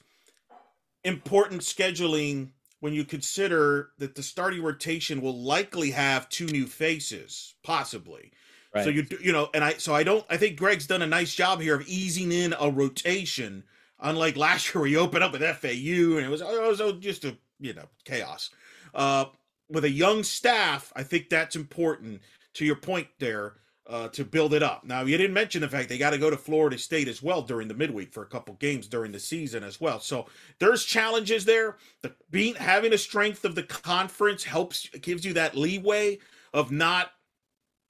[1.03, 7.55] important scheduling when you consider that the starting rotation will likely have two new faces,
[7.63, 8.31] possibly.
[8.73, 8.83] Right.
[8.83, 11.33] So you you know, and I so I don't I think Greg's done a nice
[11.33, 13.63] job here of easing in a rotation.
[13.99, 17.35] Unlike last year, we opened up with FAU and it was, it was just a
[17.59, 18.51] you know chaos.
[18.93, 19.25] Uh,
[19.69, 22.21] with a young staff, I think that's important.
[22.55, 23.53] To your point there,
[23.89, 24.83] uh, to build it up.
[24.83, 27.41] Now, you didn't mention the fact they got to go to Florida State as well
[27.41, 29.99] during the midweek for a couple games during the season as well.
[29.99, 30.27] So
[30.59, 31.77] there's challenges there.
[32.03, 36.19] The being having a strength of the conference helps gives you that leeway
[36.53, 37.11] of not,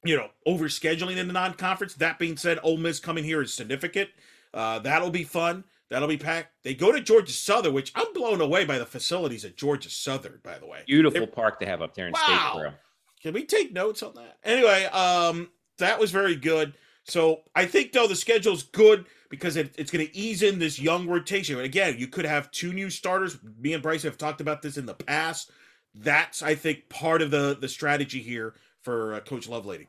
[0.06, 1.96] you know, overscheduling in the non-conference.
[1.96, 4.10] That being said, Ole Miss coming here is significant.
[4.54, 5.66] Uh, that'll be fun.
[5.90, 6.54] That'll be packed.
[6.64, 10.40] They go to Georgia Southern, which I'm blown away by the facilities at Georgia Southern.
[10.44, 12.54] By the way, beautiful They're, park to have up there in wow.
[12.56, 12.74] Statesboro.
[13.22, 14.38] Can we take notes on that?
[14.44, 15.50] Anyway, um,
[15.80, 16.76] that was very good.
[17.06, 20.80] So I think though the schedule's good because it, it's going to ease in this
[20.80, 21.56] young rotation.
[21.56, 23.38] And again, you could have two new starters.
[23.60, 25.52] Me and Bryce have talked about this in the past.
[25.96, 29.88] That's I think part of the the strategy here for uh, Coach Lovelady.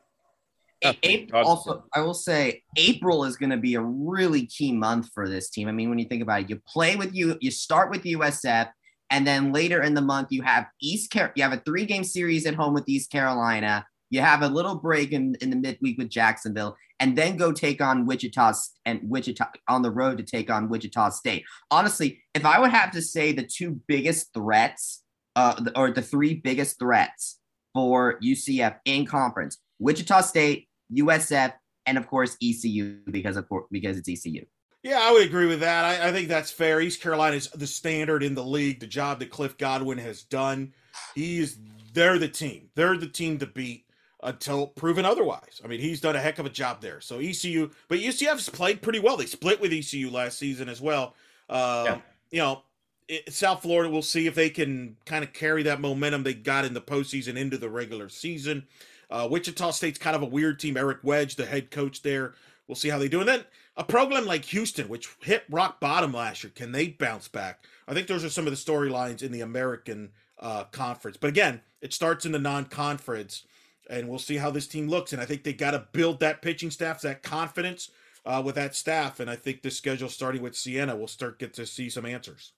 [1.03, 5.29] April, also, I will say April is going to be a really key month for
[5.29, 5.67] this team.
[5.67, 8.69] I mean, when you think about it, you play with you, you start with USF,
[9.11, 12.03] and then later in the month you have East Car- you have a three game
[12.03, 15.97] series at home with East Carolina, you have a little break in, in the midweek
[15.97, 18.53] with Jacksonville, and then go take on Wichita
[18.85, 21.45] and Wichita on the road to take on Wichita State.
[21.71, 25.03] Honestly, if I would have to say the two biggest threats,
[25.35, 27.39] uh, or the three biggest threats
[27.73, 31.53] for UCF in conference, Wichita State, USF,
[31.85, 34.45] and of course ECU because of because it's ECU.
[34.83, 35.85] Yeah, I would agree with that.
[35.85, 36.81] I, I think that's fair.
[36.81, 38.79] East Carolina is the standard in the league.
[38.79, 40.73] The job that Cliff Godwin has done,
[41.15, 41.57] he is.
[41.93, 42.69] They're the team.
[42.75, 43.85] They're the team to beat
[44.23, 45.61] until proven otherwise.
[45.63, 47.01] I mean, he's done a heck of a job there.
[47.01, 49.17] So ECU, but UCF's played pretty well.
[49.17, 51.15] They split with ECU last season as well.
[51.49, 51.97] Uh, yeah.
[52.31, 52.63] You know,
[53.07, 56.65] it, South Florida, we'll see if they can kind of carry that momentum they got
[56.65, 58.67] in the postseason into the regular season.
[59.09, 60.77] Uh, Wichita State's kind of a weird team.
[60.77, 62.33] Eric Wedge, the head coach there.
[62.67, 63.19] We'll see how they do.
[63.19, 63.43] And then
[63.75, 67.65] a program like Houston, which hit rock bottom last year, can they bounce back?
[67.87, 71.17] I think those are some of the storylines in the American uh, conference.
[71.17, 73.43] But again, it starts in the non-conference,
[73.91, 75.13] and we'll see how this team looks.
[75.13, 77.91] And I think they got to build that pitching staff, that confidence
[78.25, 79.19] uh, with that staff.
[79.19, 82.53] And I think this schedule, starting with Siena, will start get to see some answers.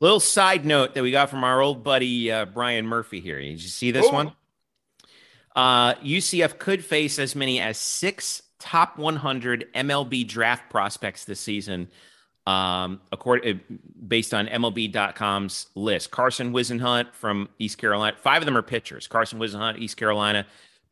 [0.00, 3.40] Little side note that we got from our old buddy uh, Brian Murphy here.
[3.40, 4.32] Did you see this one?
[5.54, 11.88] Uh, UCF could face as many as six top 100 MLB draft prospects this season,
[12.46, 13.74] um, according uh,
[14.06, 16.10] based on MLB.com's list.
[16.10, 18.14] Carson Whisenhunt from East Carolina.
[18.20, 19.06] Five of them are pitchers.
[19.06, 20.46] Carson Whisenhunt, East Carolina.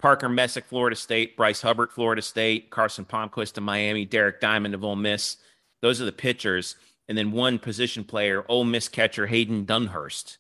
[0.04, 1.34] Parker Messick, Florida State.
[1.34, 2.68] Bryce Hubbard, Florida State.
[2.68, 4.04] Carson Palmquist of Miami.
[4.04, 5.38] Derek Diamond of Ole Miss.
[5.80, 6.76] Those are the pitchers.
[7.08, 10.36] And then one position player, Ole Miss catcher Hayden Dunhurst.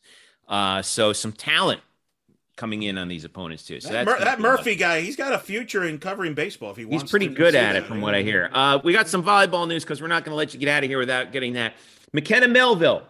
[0.46, 1.80] Uh, so some talent
[2.56, 3.80] coming in on these opponents too.
[3.80, 6.84] So that, Mur- that Murphy guy, he's got a future in covering baseball if he
[6.84, 7.00] wants.
[7.00, 7.04] To.
[7.06, 8.50] He's pretty good at it, from what I hear.
[8.52, 10.84] Uh, we got some volleyball news because we're not going to let you get out
[10.84, 11.72] of here without getting that.
[12.12, 13.02] McKenna Melville,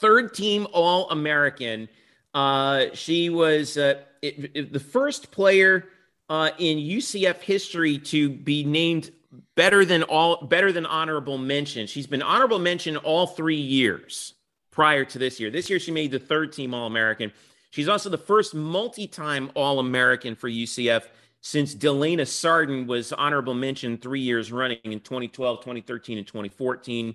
[0.00, 1.88] third team All American.
[2.34, 5.88] Uh, she was uh, it, it, the first player
[6.28, 9.10] uh, in UCF history to be named
[9.54, 11.86] better than all better than honorable mention.
[11.86, 14.34] She's been honorable mention all three years
[14.70, 15.50] prior to this year.
[15.50, 17.32] This year she made the third team All American.
[17.70, 21.04] She's also the first multi time All American for UCF
[21.40, 27.14] since Delana Sarden was honorable mention three years running in 2012, 2013, and 2014.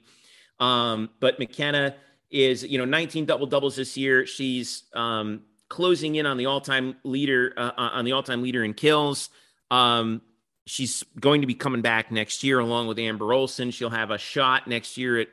[0.59, 1.95] Um, but McKenna
[2.29, 4.25] is, you know, 19 double doubles this year.
[4.25, 5.41] She's um,
[5.71, 8.73] closing in on the all time leader, uh, uh, on the all time leader in
[8.73, 9.29] kills.
[9.71, 10.21] Um,
[10.67, 13.71] she's going to be coming back next year along with Amber Olson.
[13.71, 15.29] She'll have a shot next year at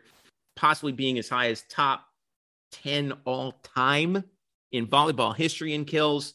[0.54, 2.04] possibly being as high as top
[2.84, 4.22] 10 all time
[4.70, 6.34] in volleyball history in kills.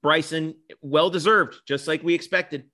[0.00, 2.70] Bryson, well deserved, just like we expected.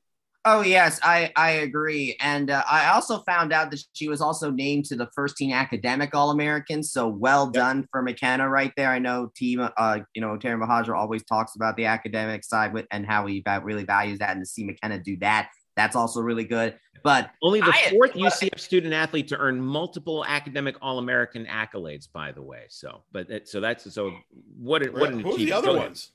[0.48, 4.48] Oh yes, I I agree, and uh, I also found out that she was also
[4.48, 6.84] named to the first team academic All American.
[6.84, 7.54] So well yep.
[7.54, 8.90] done for McKenna right there.
[8.90, 12.86] I know team, uh, you know Terry Mohajir always talks about the academic side with
[12.92, 16.44] and how he really values that, and to see McKenna do that, that's also really
[16.44, 16.78] good.
[17.02, 22.06] But only the I, fourth UCF student athlete to earn multiple academic All American accolades,
[22.12, 22.66] by the way.
[22.68, 24.12] So, but it, so that's so
[24.56, 26.12] what what an Who's the other Go ones?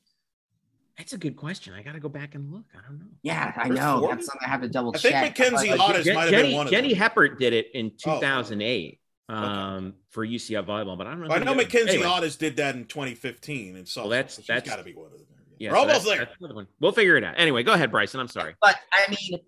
[0.97, 1.73] That's a good question.
[1.73, 2.65] I got to go back and look.
[2.77, 3.05] I don't know.
[3.23, 4.07] Yeah, I know.
[4.09, 5.13] That's something I have to double I check.
[5.13, 7.09] I think Mackenzie Hodges uh, might have Jenny, been one of Jenny them.
[7.09, 9.95] Heppert did it in 2008 oh, um, okay.
[10.09, 11.33] for UCF volleyball, but I don't know.
[11.33, 12.05] I know Mackenzie anyway.
[12.05, 15.07] Hodges did that in 2015 and so well, that's so that's got to be one
[15.07, 15.27] of them.
[15.57, 16.49] Yeah, We're so almost that's, there.
[16.55, 17.35] That's we'll figure it out.
[17.37, 18.19] Anyway, go ahead, Bryson.
[18.19, 18.55] I'm sorry.
[18.61, 19.39] But I mean,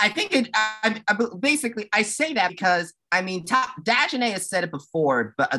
[0.00, 0.48] I think it.
[0.54, 5.34] I, I, basically I say that because I mean, Todd Dagenais has said it before,
[5.38, 5.58] but uh,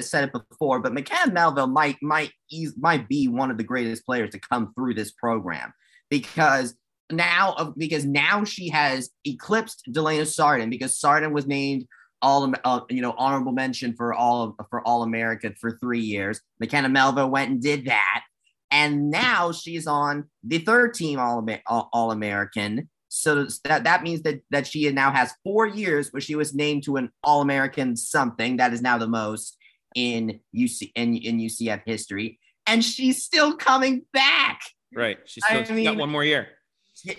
[0.00, 0.78] said it before.
[0.78, 2.30] But McKenna Melville might might
[2.76, 5.72] might be one of the greatest players to come through this program
[6.10, 6.76] because
[7.10, 11.86] now because now she has eclipsed Delana Sarden because Sarden was named
[12.22, 16.40] all uh, you know honorable mention for all for All America for three years.
[16.60, 18.22] McKenna Melville went and did that,
[18.70, 24.40] and now she's on the third team All All American so that, that means that,
[24.50, 28.56] that she now has four years where she was named to an All American something
[28.56, 29.58] that is now the most
[29.94, 34.62] in UC in, in UCF history, and she's still coming back.
[34.94, 36.48] Right, she's still I mean, got one more year.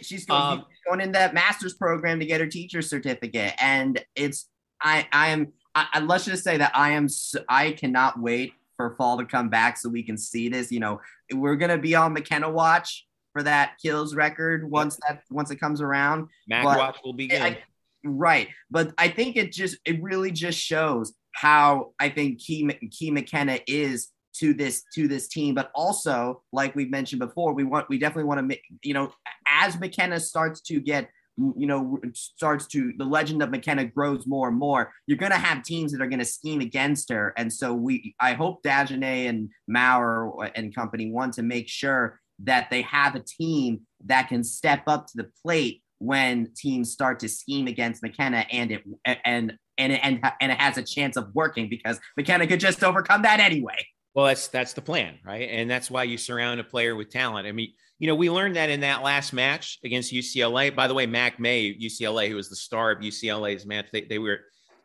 [0.02, 4.50] She's going, um, going in that master's program to get her teacher's certificate, and it's
[4.82, 7.08] I I am I, let's just say that I am
[7.48, 10.72] I cannot wait for fall to come back so we can see this.
[10.72, 15.52] You know, we're gonna be on McKenna watch for that kills record once that once
[15.52, 16.30] it comes around.
[16.48, 17.42] Mac but Watch will be good.
[17.42, 17.58] I,
[18.06, 23.12] right, but I think it just it really just shows how I think Key Key
[23.12, 27.88] McKenna is to this to this team but also like we've mentioned before we want
[27.90, 29.12] we definitely want to you know
[29.48, 31.08] as mckenna starts to get
[31.38, 35.38] you know starts to the legend of mckenna grows more and more you're going to
[35.38, 39.30] have teams that are going to scheme against her and so we i hope dagenais
[39.30, 44.44] and maurer and company want to make sure that they have a team that can
[44.44, 49.54] step up to the plate when teams start to scheme against McKenna and it and
[49.78, 53.40] and and, and it has a chance of working because McKenna could just overcome that
[53.40, 53.78] anyway.
[54.14, 55.50] Well, that's that's the plan, right?
[55.50, 57.48] And that's why you surround a player with talent.
[57.48, 60.76] I mean, you know, we learned that in that last match against UCLA.
[60.76, 64.20] By the way, Mac May, UCLA, who was the star of UCLA's match, they, they
[64.20, 64.42] were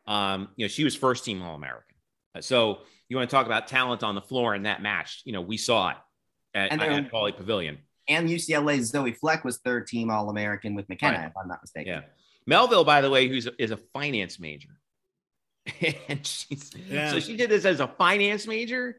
[0.06, 1.96] Um, you know, she was first team All American.
[2.40, 2.78] So
[3.08, 5.22] you want to talk about talent on the floor in that match?
[5.24, 5.96] You know, we saw it
[6.54, 7.78] at, And at Pauley Pavilion.
[8.08, 11.26] And UCLA's Zoe Fleck was third team All American with McKenna, Right.
[11.26, 11.92] if I'm not mistaken.
[11.92, 12.00] Yeah.
[12.46, 14.70] Melville, by the way, who's a, is a finance major.
[16.08, 17.10] and she's Yeah.
[17.10, 18.96] so she did this as a finance major,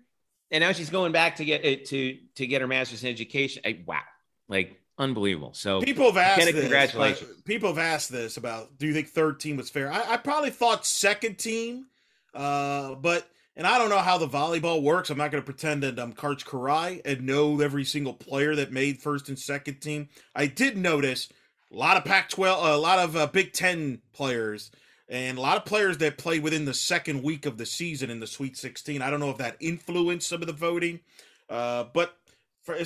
[0.52, 3.64] and now she's going back to get it to to get her master's in education.
[3.66, 4.02] I, wow,
[4.48, 5.54] like unbelievable.
[5.54, 6.62] So People have asked McKenna, this.
[6.66, 7.30] congratulations.
[7.36, 9.92] like, people have asked this about do you think third team was fair?
[9.92, 11.88] I, I probably thought second team,
[12.36, 13.28] uh, but
[13.60, 15.10] and I don't know how the volleyball works.
[15.10, 18.72] I'm not going to pretend that I'm Karch Kiraly and know every single player that
[18.72, 20.08] made first and second team.
[20.34, 21.28] I did notice
[21.70, 24.72] a lot of Pac-12, a lot of uh, Big Ten players,
[25.10, 28.22] and a lot of players that played within the second week of the season in
[28.22, 29.02] the Sweet 16.
[29.02, 31.02] I don't know if that influenced some of the voting,
[31.50, 32.16] uh, but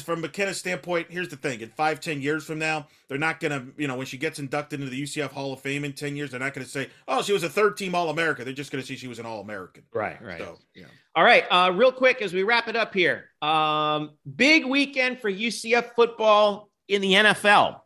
[0.04, 3.66] from McKenna's standpoint, here's the thing: in five, ten years from now, they're not gonna,
[3.78, 6.32] you know, when she gets inducted into the UCF Hall of Fame in ten years,
[6.32, 8.84] they're not gonna say, "Oh, she was a third team All America." They're just gonna
[8.84, 9.84] see she was an All American.
[9.94, 10.40] right, right.
[10.40, 10.86] So, yeah.
[11.16, 13.30] All right, uh, real quick as we wrap it up here.
[13.42, 17.82] Um, big weekend for UCF football in the NFL.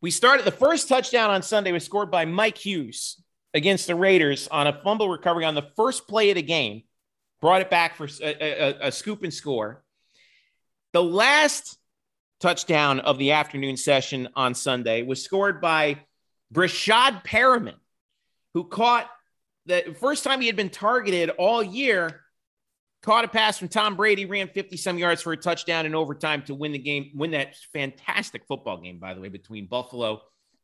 [0.00, 3.22] We started the first touchdown on Sunday was scored by Mike Hughes
[3.54, 6.82] against the Raiders on a fumble recovery on the first play of the game.
[7.40, 8.24] Brought it back for a,
[8.82, 9.81] a- a scoop and score.
[10.92, 11.78] The last
[12.40, 16.00] touchdown of the afternoon session on Sunday was scored by
[16.52, 17.76] Breshad Perriman,
[18.52, 19.08] who caught
[19.64, 22.20] the first time he had been targeted all year,
[23.02, 26.42] caught a pass from Tom Brady, ran 50 some yards for a touchdown in overtime
[26.42, 30.20] to win the game, win that fantastic football game, by the way, between Buffalo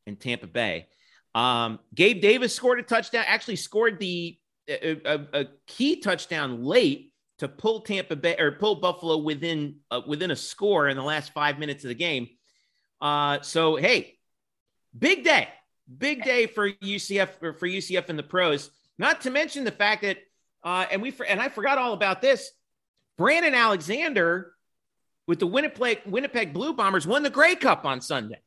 [0.06, 0.88] and Tampa Bay.
[1.34, 4.36] Um, Gabe Davis scored a touchdown, actually scored the
[4.68, 10.00] a, a, a key touchdown late to pull Tampa Bay or pull Buffalo within uh,
[10.06, 12.28] within a score in the last five minutes of the game.
[13.00, 14.18] Uh, so hey,
[14.96, 15.48] big day,
[15.96, 18.70] big day for UCF for for UCF in the pros.
[18.98, 20.18] Not to mention the fact that,
[20.64, 22.50] uh, and we and I forgot all about this.
[23.16, 24.52] Brandon Alexander
[25.26, 28.40] with the Winnipeg Winnipeg Blue Bombers won the Grey Cup on Sunday,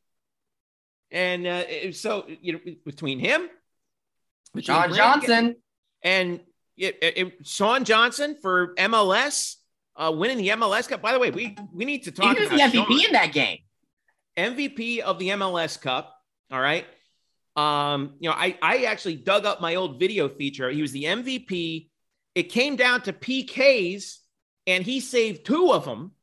[1.12, 3.50] and uh, so you know between him,
[4.54, 5.56] between John Brandon- Johnson.
[6.04, 6.40] and
[6.78, 9.56] it, it, it- Sean Johnson for MLS,
[9.96, 11.02] uh, winning the MLS Cup.
[11.02, 13.06] By the way, we we need to He talk was the MVP Sean.
[13.06, 13.60] in that game.
[14.38, 16.16] MVP of the MLS Cup.
[16.52, 16.86] All right.
[17.56, 20.70] Um, you know, I I actually dug up my old video feature.
[20.70, 21.90] He was the MVP.
[22.34, 24.18] It came down to PKs,
[24.66, 26.14] and he saved two of them.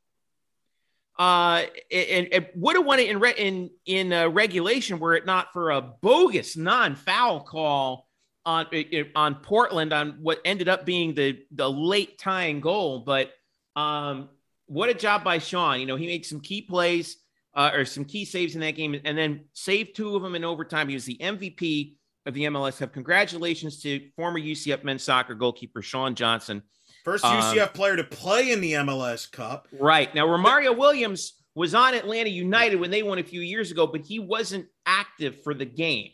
[1.19, 5.27] Uh, and it would have won it in re- in in uh, regulation were it
[5.27, 8.08] not for a bogus non-foul call
[8.49, 8.67] on
[9.15, 13.01] on Portland on what ended up being the the late tying goal.
[13.01, 13.31] But
[13.77, 14.31] um,
[14.67, 15.81] what a job by Sean!
[15.81, 17.19] You know, he made some key plays
[17.55, 20.45] uh, or some key saves in that game, and then saved two of them in
[20.45, 20.89] overtime.
[20.89, 22.93] He was the MVP of the MLS Cup.
[22.93, 26.63] Congratulations to former UCF men's soccer goalkeeper Sean Johnson.
[27.05, 29.69] First Um, UCF player to play in the MLS Cup.
[29.79, 33.87] Right now, Romario Williams was on Atlanta United when they won a few years ago,
[33.87, 36.11] but he wasn't active for the game,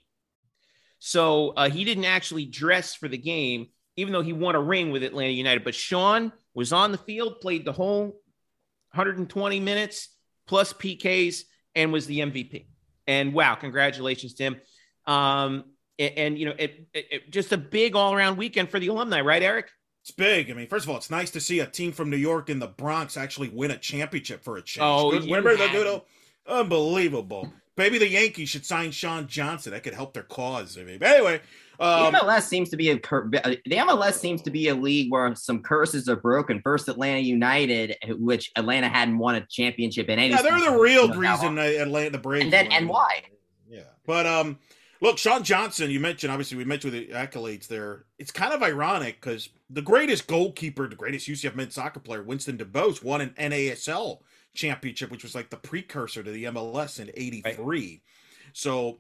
[1.07, 4.91] so uh, he didn't actually dress for the game, even though he won a ring
[4.91, 5.63] with Atlanta United.
[5.63, 8.05] But Sean was on the field, played the whole
[8.93, 10.09] 120 minutes
[10.47, 11.43] plus PKs,
[11.75, 12.67] and was the MVP.
[13.07, 14.61] And wow, congratulations to him.
[15.07, 15.65] Um,
[15.99, 18.87] and, and, you know, it, it- it- just a big all around weekend for the
[18.89, 19.69] alumni, right, Eric?
[20.03, 20.51] It's big.
[20.51, 22.59] I mean, first of all, it's nice to see a team from New York in
[22.61, 24.83] the Bronx actually win a championship for a change.
[24.85, 26.03] Oh, remember the had good old,
[26.47, 27.53] unbelievable.
[27.77, 29.73] Maybe the Yankees should sign Sean Johnson.
[29.73, 30.77] That could help their cause.
[30.77, 31.41] But anyway,
[31.81, 35.11] um, the MLS seems to be a cur- the MLS seems to be a league
[35.11, 36.61] where some curses are broken.
[36.63, 40.31] First, Atlanta United, which Atlanta hadn't won a championship in any.
[40.31, 42.45] yeah, they're the real reason Atlanta the Braves.
[42.45, 43.23] And then and why?
[43.69, 44.59] Yeah, but um,
[45.01, 45.91] look, Sean Johnson.
[45.91, 48.05] You mentioned obviously we mentioned the accolades there.
[48.21, 52.57] It's kind of ironic because the greatest goalkeeper, the greatest UCF men's soccer player, Winston
[52.57, 54.21] DuBose, won an NASL
[54.55, 58.03] championship, which was like the precursor to the MLS in '83.
[58.53, 58.99] So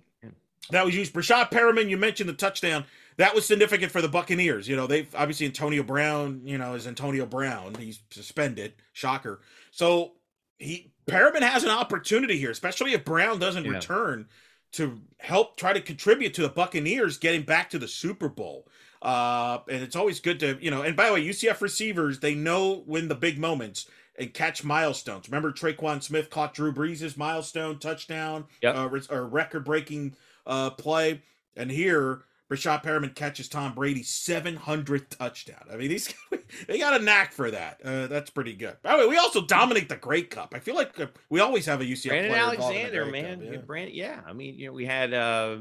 [0.70, 1.12] that was used.
[1.12, 2.84] Breshad Perriman, you mentioned the touchdown.
[3.16, 4.68] That was significant for the Buccaneers.
[4.68, 7.74] You know, they've obviously Antonio Brown, you know, is Antonio Brown.
[7.76, 8.74] He's suspended.
[8.92, 9.40] Shocker.
[9.70, 10.12] So
[10.58, 13.72] he Perriman has an opportunity here, especially if Brown doesn't Yeah.
[13.72, 14.26] return
[14.72, 18.66] to help try to contribute to the Buccaneers getting back to the Super Bowl.
[19.02, 22.34] Uh, and it's always good to, you know, and by the way, UCF receivers, they
[22.34, 23.86] know when the big moments
[24.18, 25.28] and catch milestones.
[25.28, 28.76] Remember Tre'Quan Smith caught Drew Brees' milestone touchdown, Yep.
[28.76, 30.14] uh, or record breaking
[30.46, 31.22] uh, play.
[31.56, 35.64] And here, Rashad Perriman catches Tom Brady's 700th touchdown.
[35.72, 36.12] I mean, these
[36.68, 37.80] they got a knack for that.
[37.84, 38.76] Uh, that's pretty good.
[38.82, 40.52] By the way, we also dominate the Great Cup.
[40.54, 43.06] I feel like uh, we always have a UCF Brandon player involved in the Alexander,
[43.10, 43.40] man.
[43.40, 43.60] Cup, Yeah.
[43.66, 44.20] Brandon, yeah.
[44.26, 45.58] I mean, you know, we had uh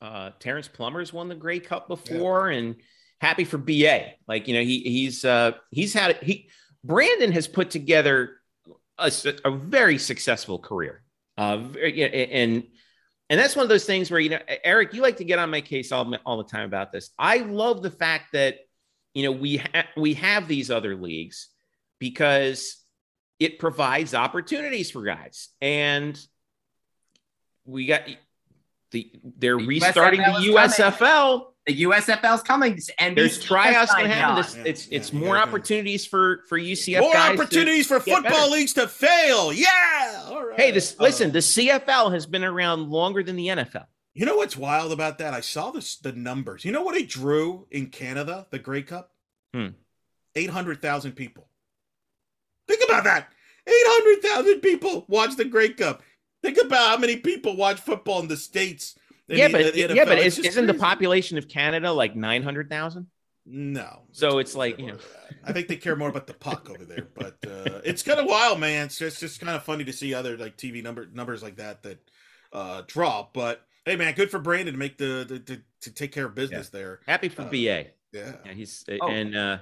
[0.00, 2.58] Uh, Terrance Plummer's won the Grey Cup before, yeah.
[2.58, 2.76] and
[3.20, 4.12] happy for BA.
[4.28, 6.50] Like you know, he he's uh, he's had he
[6.86, 8.36] Brandon has put together
[8.98, 9.12] a,
[9.44, 11.02] a very successful career.
[11.36, 12.64] Uh, and
[13.28, 15.50] and that's one of those things where you know, Eric, you like to get on
[15.50, 17.10] my case all, all the time about this.
[17.18, 18.58] I love the fact that
[19.14, 21.48] you know we ha- we have these other leagues
[21.98, 22.82] because
[23.38, 26.18] it provides opportunities for guys, and
[27.64, 28.02] we got
[28.92, 31.42] the they're the restarting USFL the USFL.
[31.66, 31.78] Coming.
[31.78, 32.78] The USFL's coming.
[32.98, 34.36] And there's tryouts going to happen.
[34.36, 37.00] This, yeah, it's yeah, it's yeah, more opportunities for for UCF.
[37.00, 39.52] More opportunities for football leagues to fail.
[39.52, 40.24] Yeah.
[40.26, 40.60] All right.
[40.60, 41.32] Hey, this uh, listen.
[41.32, 43.86] The CFL has been around longer than the NFL.
[44.14, 45.34] You know what's wild about that?
[45.34, 46.64] I saw this the numbers.
[46.64, 49.10] You know what it drew in Canada, the Grey Cup?
[49.52, 49.68] Hmm.
[50.34, 51.48] Eight hundred thousand people.
[52.68, 53.28] Think about that.
[53.66, 56.02] Eight hundred thousand people watch the Grey Cup.
[56.42, 58.94] Think about how many people watch football in the states.
[59.28, 63.08] Yeah, but yeah, but is, not the population of Canada like nine hundred thousand?
[63.44, 64.02] No.
[64.12, 64.98] So it's like you know,
[65.44, 68.26] I think they care more about the puck over there, but uh, it's kind of
[68.26, 68.86] wild, man.
[68.86, 71.82] It's just, just kind of funny to see other like TV number numbers like that
[71.84, 72.10] that
[72.52, 73.32] uh, drop.
[73.32, 76.34] But hey, man, good for Brandon to make the, the to, to take care of
[76.34, 76.80] business yeah.
[76.80, 77.00] there.
[77.06, 77.56] Happy for uh, BA.
[78.12, 78.32] Yeah.
[78.44, 79.08] yeah he's oh.
[79.08, 79.58] and uh,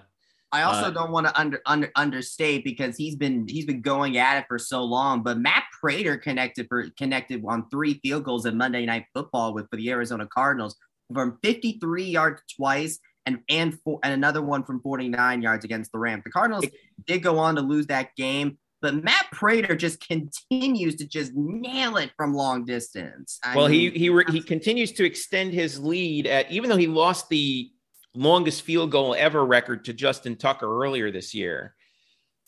[0.54, 4.18] I also uh, don't want to under, under understate because he's been he's been going
[4.18, 5.24] at it for so long.
[5.24, 9.68] But Matt Prater connected for connected on three field goals in Monday Night Football with
[9.68, 10.76] for the Arizona Cardinals
[11.12, 15.98] from 53 yards twice and and for, and another one from 49 yards against the
[15.98, 16.22] Rams.
[16.22, 16.66] The Cardinals
[17.04, 21.96] did go on to lose that game, but Matt Prater just continues to just nail
[21.96, 23.40] it from long distance.
[23.42, 26.76] I well, mean, he he re, he continues to extend his lead at even though
[26.76, 27.72] he lost the
[28.14, 31.74] longest field goal ever record to Justin Tucker earlier this year.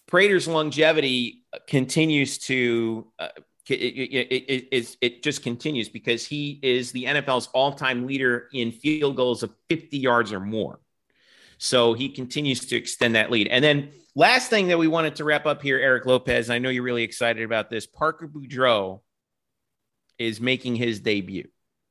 [0.06, 3.28] Prater's longevity continues to uh,
[3.68, 9.16] it, it, it, it, just continues because he is the NFL's all-time leader in field
[9.16, 10.78] goals of 50 yards or more.
[11.58, 13.48] So he continues to extend that lead.
[13.48, 16.68] And then last thing that we wanted to wrap up here, Eric Lopez, I know
[16.68, 17.86] you're really excited about this.
[17.86, 19.00] Parker Boudreaux
[20.18, 21.48] is making his debut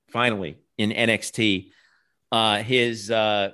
[0.09, 1.71] finally in NXT.
[2.31, 3.51] Uh, his uh,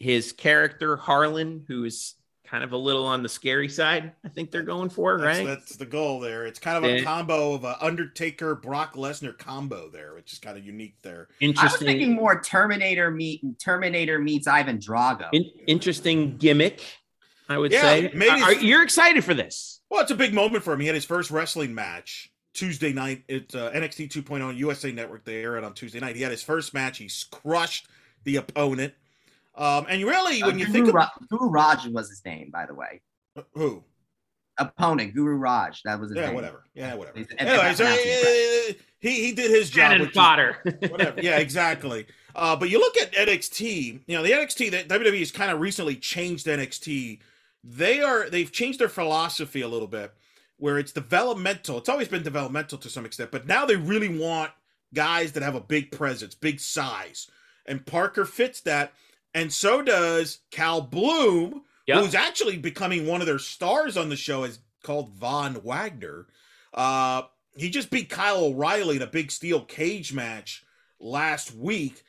[0.00, 2.14] his character Harland, who is
[2.50, 4.12] kind of a little on the scary side.
[4.24, 5.46] I think they're going for that's, right.
[5.46, 6.46] That's the goal there.
[6.46, 10.58] It's kind of a combo of a Undertaker Brock Lesnar combo there, which is kind
[10.58, 11.28] of unique there.
[11.38, 11.68] Interesting.
[11.68, 15.28] I was thinking more Terminator meet Terminator meets Ivan Drago.
[15.32, 16.82] In, interesting gimmick,
[17.48, 18.10] I would yeah, say.
[18.14, 19.80] Maybe Are, you're excited for this.
[19.90, 20.80] Well, it's a big moment for him.
[20.80, 25.24] He had his first wrestling match Tuesday night at uh, NXT 2.0 USA Network.
[25.24, 26.16] They air it on Tuesday night.
[26.16, 26.98] He had his first match.
[26.98, 27.86] He's crushed
[28.24, 28.94] the opponent.
[29.60, 32.50] Um, and really, when uh, you Guru think of Ra- Guru Raj was his name,
[32.50, 33.02] by the way.
[33.36, 33.84] Uh, who?
[34.56, 35.82] Opponent Guru Raj.
[35.84, 36.34] That was his yeah, name.
[36.34, 36.64] whatever.
[36.74, 37.18] Yeah, whatever.
[37.38, 39.90] Anyway, so he, he, he did his job.
[39.90, 40.56] Cannon fodder.
[40.88, 41.20] whatever.
[41.20, 42.06] Yeah, exactly.
[42.34, 44.00] Uh, but you look at NXT.
[44.06, 47.18] You know, the NXT that WWE has kind of recently changed NXT.
[47.62, 50.14] They are they've changed their philosophy a little bit,
[50.56, 51.76] where it's developmental.
[51.76, 54.52] It's always been developmental to some extent, but now they really want
[54.94, 57.30] guys that have a big presence, big size,
[57.66, 58.94] and Parker fits that
[59.34, 61.98] and so does Cal Bloom, yep.
[61.98, 66.26] who's actually becoming one of their stars on the show, is called Von Wagner.
[66.74, 67.22] Uh,
[67.56, 70.64] he just beat Kyle O'Reilly in a big steel cage match
[70.98, 72.02] last week.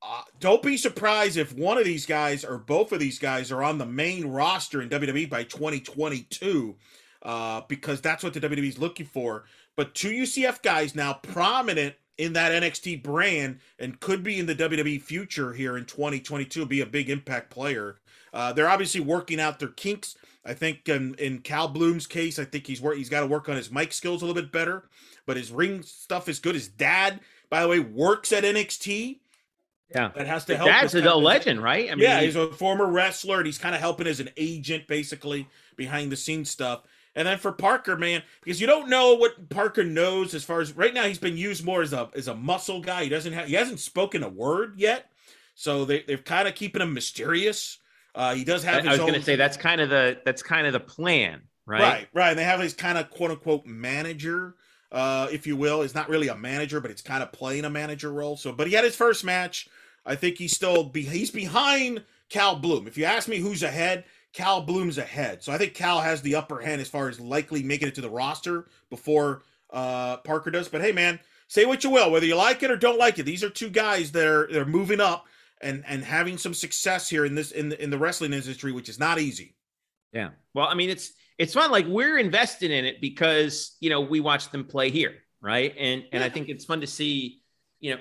[0.00, 3.62] Uh, don't be surprised if one of these guys or both of these guys are
[3.62, 6.76] on the main roster in WWE by 2022,
[7.22, 9.44] uh, because that's what the WWE is looking for.
[9.76, 14.54] But two UCF guys now prominent in that NXT brand and could be in the
[14.54, 17.96] WWE future here in 2022, be a big impact player.
[18.34, 20.16] Uh, they're obviously working out their kinks.
[20.44, 23.48] I think in, in Cal Bloom's case, I think he's work, he's got to work
[23.48, 24.88] on his mic skills a little bit better,
[25.26, 26.54] but his ring stuff is good.
[26.54, 27.20] His dad,
[27.50, 29.20] by the way, works at NXT.
[29.94, 30.68] Yeah, that has to help.
[30.68, 31.90] Dad's a legend, right?
[31.90, 34.86] I mean, yeah, he's a former wrestler, and he's kind of helping as an agent,
[34.86, 36.82] basically behind the scenes stuff.
[37.14, 40.76] And then for Parker, man, because you don't know what Parker knows as far as
[40.76, 43.04] right now, he's been used more as a as a muscle guy.
[43.04, 45.10] He doesn't have he hasn't spoken a word yet,
[45.54, 47.78] so they they're kind of keeping him mysterious.
[48.14, 48.86] Uh, he does have.
[48.86, 51.42] I, I was going to say that's kind of the that's kind of the plan,
[51.66, 51.80] right?
[51.80, 52.30] Right, right.
[52.30, 54.54] And they have his kind of quote unquote manager,
[54.92, 55.82] uh, if you will.
[55.82, 58.36] It's not really a manager, but it's kind of playing a manager role.
[58.36, 59.68] So, but he had his first match.
[60.04, 62.86] I think he's still be he's behind Cal Bloom.
[62.86, 64.04] If you ask me who's ahead,
[64.38, 65.42] Cal Bloom's ahead.
[65.42, 68.00] So I think Cal has the upper hand as far as likely making it to
[68.00, 70.68] the roster before uh, Parker does.
[70.68, 73.24] But hey, man, say what you will, whether you like it or don't like it.
[73.24, 75.26] These are two guys that are they're moving up
[75.60, 78.88] and and having some success here in this in the, in the wrestling industry, which
[78.88, 79.56] is not easy.
[80.12, 80.30] Yeah.
[80.54, 81.72] Well, I mean, it's it's fun.
[81.72, 85.74] Like we're invested in it because you know we watch them play here, right?
[85.76, 86.26] And and yeah.
[86.26, 87.42] I think it's fun to see,
[87.80, 88.00] you know,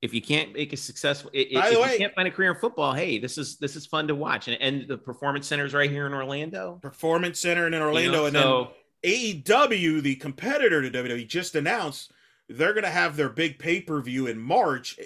[0.00, 2.30] if you can't make a successful, i- i- By if the you can't find a
[2.30, 4.48] career in football, hey, this is this is fun to watch.
[4.48, 6.78] And, and the performance centers right here in Orlando.
[6.82, 8.70] Performance Center in you Orlando, know, and so
[9.02, 12.12] then AEW, the competitor to WWE, just announced
[12.48, 14.98] they're going to have their big pay per view in March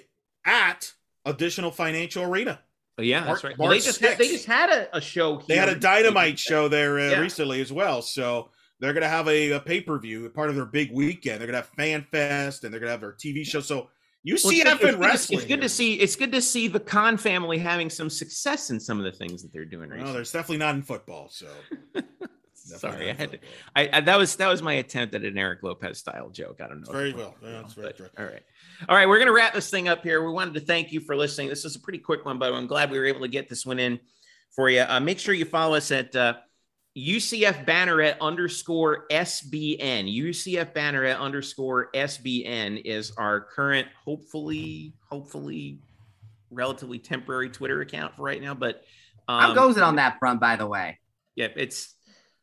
[0.45, 0.93] at
[1.25, 2.59] Addition Financial Arena.
[2.99, 3.57] yeah, that's right.
[3.57, 5.41] Well, they just had, they just had a, a show.
[5.47, 7.19] They had a dynamite show there uh, Yeah.
[7.19, 8.49] recently as well, so
[8.79, 11.39] they're going to have a, a pay per view, part of their big weekend.
[11.39, 13.61] They're going to have Fan Fest, and they're going to have their TV show.
[13.61, 13.89] So
[14.27, 15.39] UCF good- it's and wrestling.
[15.39, 15.95] It's good to see.
[15.95, 19.41] It's good to see the Khan family having some success in some of the things
[19.43, 20.13] that they're doing No, recently.
[20.13, 21.29] there's definitely not in football.
[21.29, 21.47] So
[22.55, 23.39] Sorry, I had to.
[23.75, 26.61] I, I that was that was my attempt at an Eric Lopez style joke.
[26.63, 26.91] I don't know.
[26.93, 27.35] Very well.
[27.43, 28.41] Yeah, it's very but- all right,
[28.87, 29.07] all right.
[29.07, 30.25] We're gonna wrap this thing up here.
[30.25, 31.49] We wanted to thank you for listening.
[31.49, 33.65] This is a pretty quick one, but I'm glad we were able to get this
[33.65, 33.99] one in
[34.55, 34.81] for you.
[34.87, 36.35] Uh, make sure you follow us at uh,
[36.97, 40.15] UCF Banneret underscore SBN.
[40.15, 45.79] UCF Banneret underscore SBN is our current, hopefully, hopefully,
[46.51, 48.53] relatively temporary Twitter account for right now.
[48.53, 48.83] But
[49.27, 50.99] How um, goes it on that front, by the way?
[51.35, 51.95] yeah, it's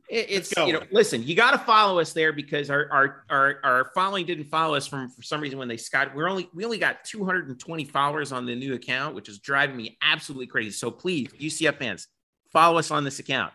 [0.08, 3.60] it, it's you know listen, you got to follow us there because our our our
[3.62, 6.64] our following didn't follow us from for some reason when they Scott we're only we
[6.64, 10.70] only got 220 followers on the new account, which is driving me absolutely crazy.
[10.70, 12.08] So please, UCF fans,
[12.52, 13.52] follow us on this account.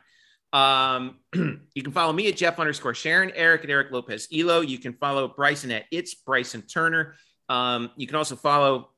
[0.56, 1.18] Um,
[1.76, 4.62] you can follow me at Jeff underscore Sharon, Eric at Eric Lopez Elo.
[4.62, 7.16] You can follow Bryson at It's Bryson Turner.
[7.50, 8.90] Um, you can also follow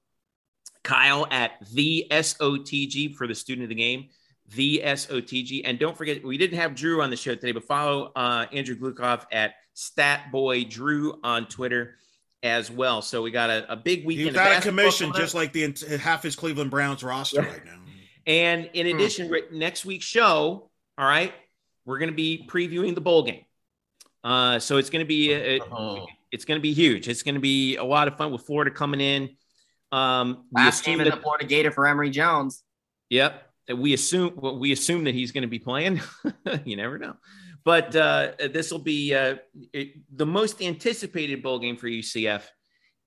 [0.84, 4.10] Kyle at the SOTG for the student of the game
[4.56, 5.64] the SOTG.
[5.66, 8.78] And don't forget, we didn't have Drew on the show today, but follow uh, Andrew
[8.78, 11.96] Glukov at Statboy Drew on Twitter
[12.44, 13.02] as well.
[13.02, 14.30] So we got a, a big He's weekend.
[14.30, 17.80] of out of basketball commission, just like the half his Cleveland Browns roster right now.
[18.26, 18.96] And in Hmm.
[18.96, 21.34] addition, Rick, next week's show, all right,
[21.88, 23.46] we're going to be previewing the bowl game.
[24.24, 26.06] Uh, so it's going to be a, Oh.
[26.32, 27.08] it's going to be huge.
[27.08, 29.30] It's going to be a lot of fun with Florida coming in.
[29.94, 32.62] Um, Last game in the Florida Gator for Emory Jones.
[33.10, 33.42] Yep.
[33.74, 36.02] We assume well, we assume that he's going to be playing.
[36.66, 37.16] you never know.
[37.64, 39.38] But uh, this will be uh,
[39.74, 42.44] it, the most anticipated bowl game for UCF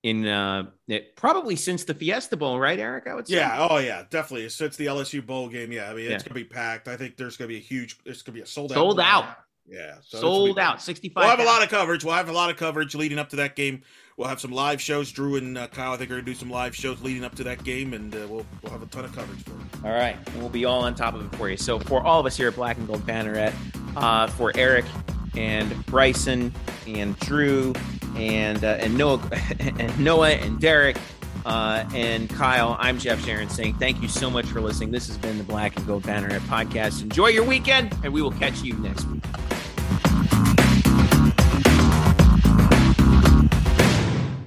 [0.03, 3.07] in uh, it, probably since the Fiesta Bowl, right, Eric?
[3.07, 3.35] I would say.
[3.35, 4.45] Yeah, oh yeah, definitely.
[4.45, 5.71] It's the LSU bowl game.
[5.71, 6.29] Yeah, I mean it's Yeah.
[6.29, 6.87] gonna be packed.
[6.87, 7.97] I think there's gonna be a huge.
[8.05, 8.75] It's gonna be a sold out.
[8.75, 9.05] Sold bowl.
[9.05, 9.25] out.
[9.67, 10.81] Yeah, so Sold out.
[10.81, 11.21] Sixty-five.
[11.23, 12.03] We'll have a lot of coverage.
[12.03, 13.83] We'll have a lot of coverage leading up to that game.
[14.17, 15.11] We'll have some live shows.
[15.11, 17.43] Drew and uh, Kyle, I think, are gonna do some live shows leading up to
[17.45, 19.85] that game, and uh, we'll we'll have a ton of coverage for it.
[19.85, 21.57] All right, and we'll be all on top of it for you.
[21.57, 23.53] So for all of us here at Black and Gold Banneret,
[23.95, 24.85] uh, for Eric
[25.35, 26.53] and Bryson
[26.87, 27.73] and Drew
[28.15, 29.21] and uh, and Noah
[29.59, 30.97] and Noah and Derek
[31.45, 34.91] uh, and Kyle, I'm Jeff Sharon saying thank you so much for listening.
[34.91, 37.01] This has been the Black and Gold Banneret podcast.
[37.01, 39.23] Enjoy your weekend, and we will catch you next week.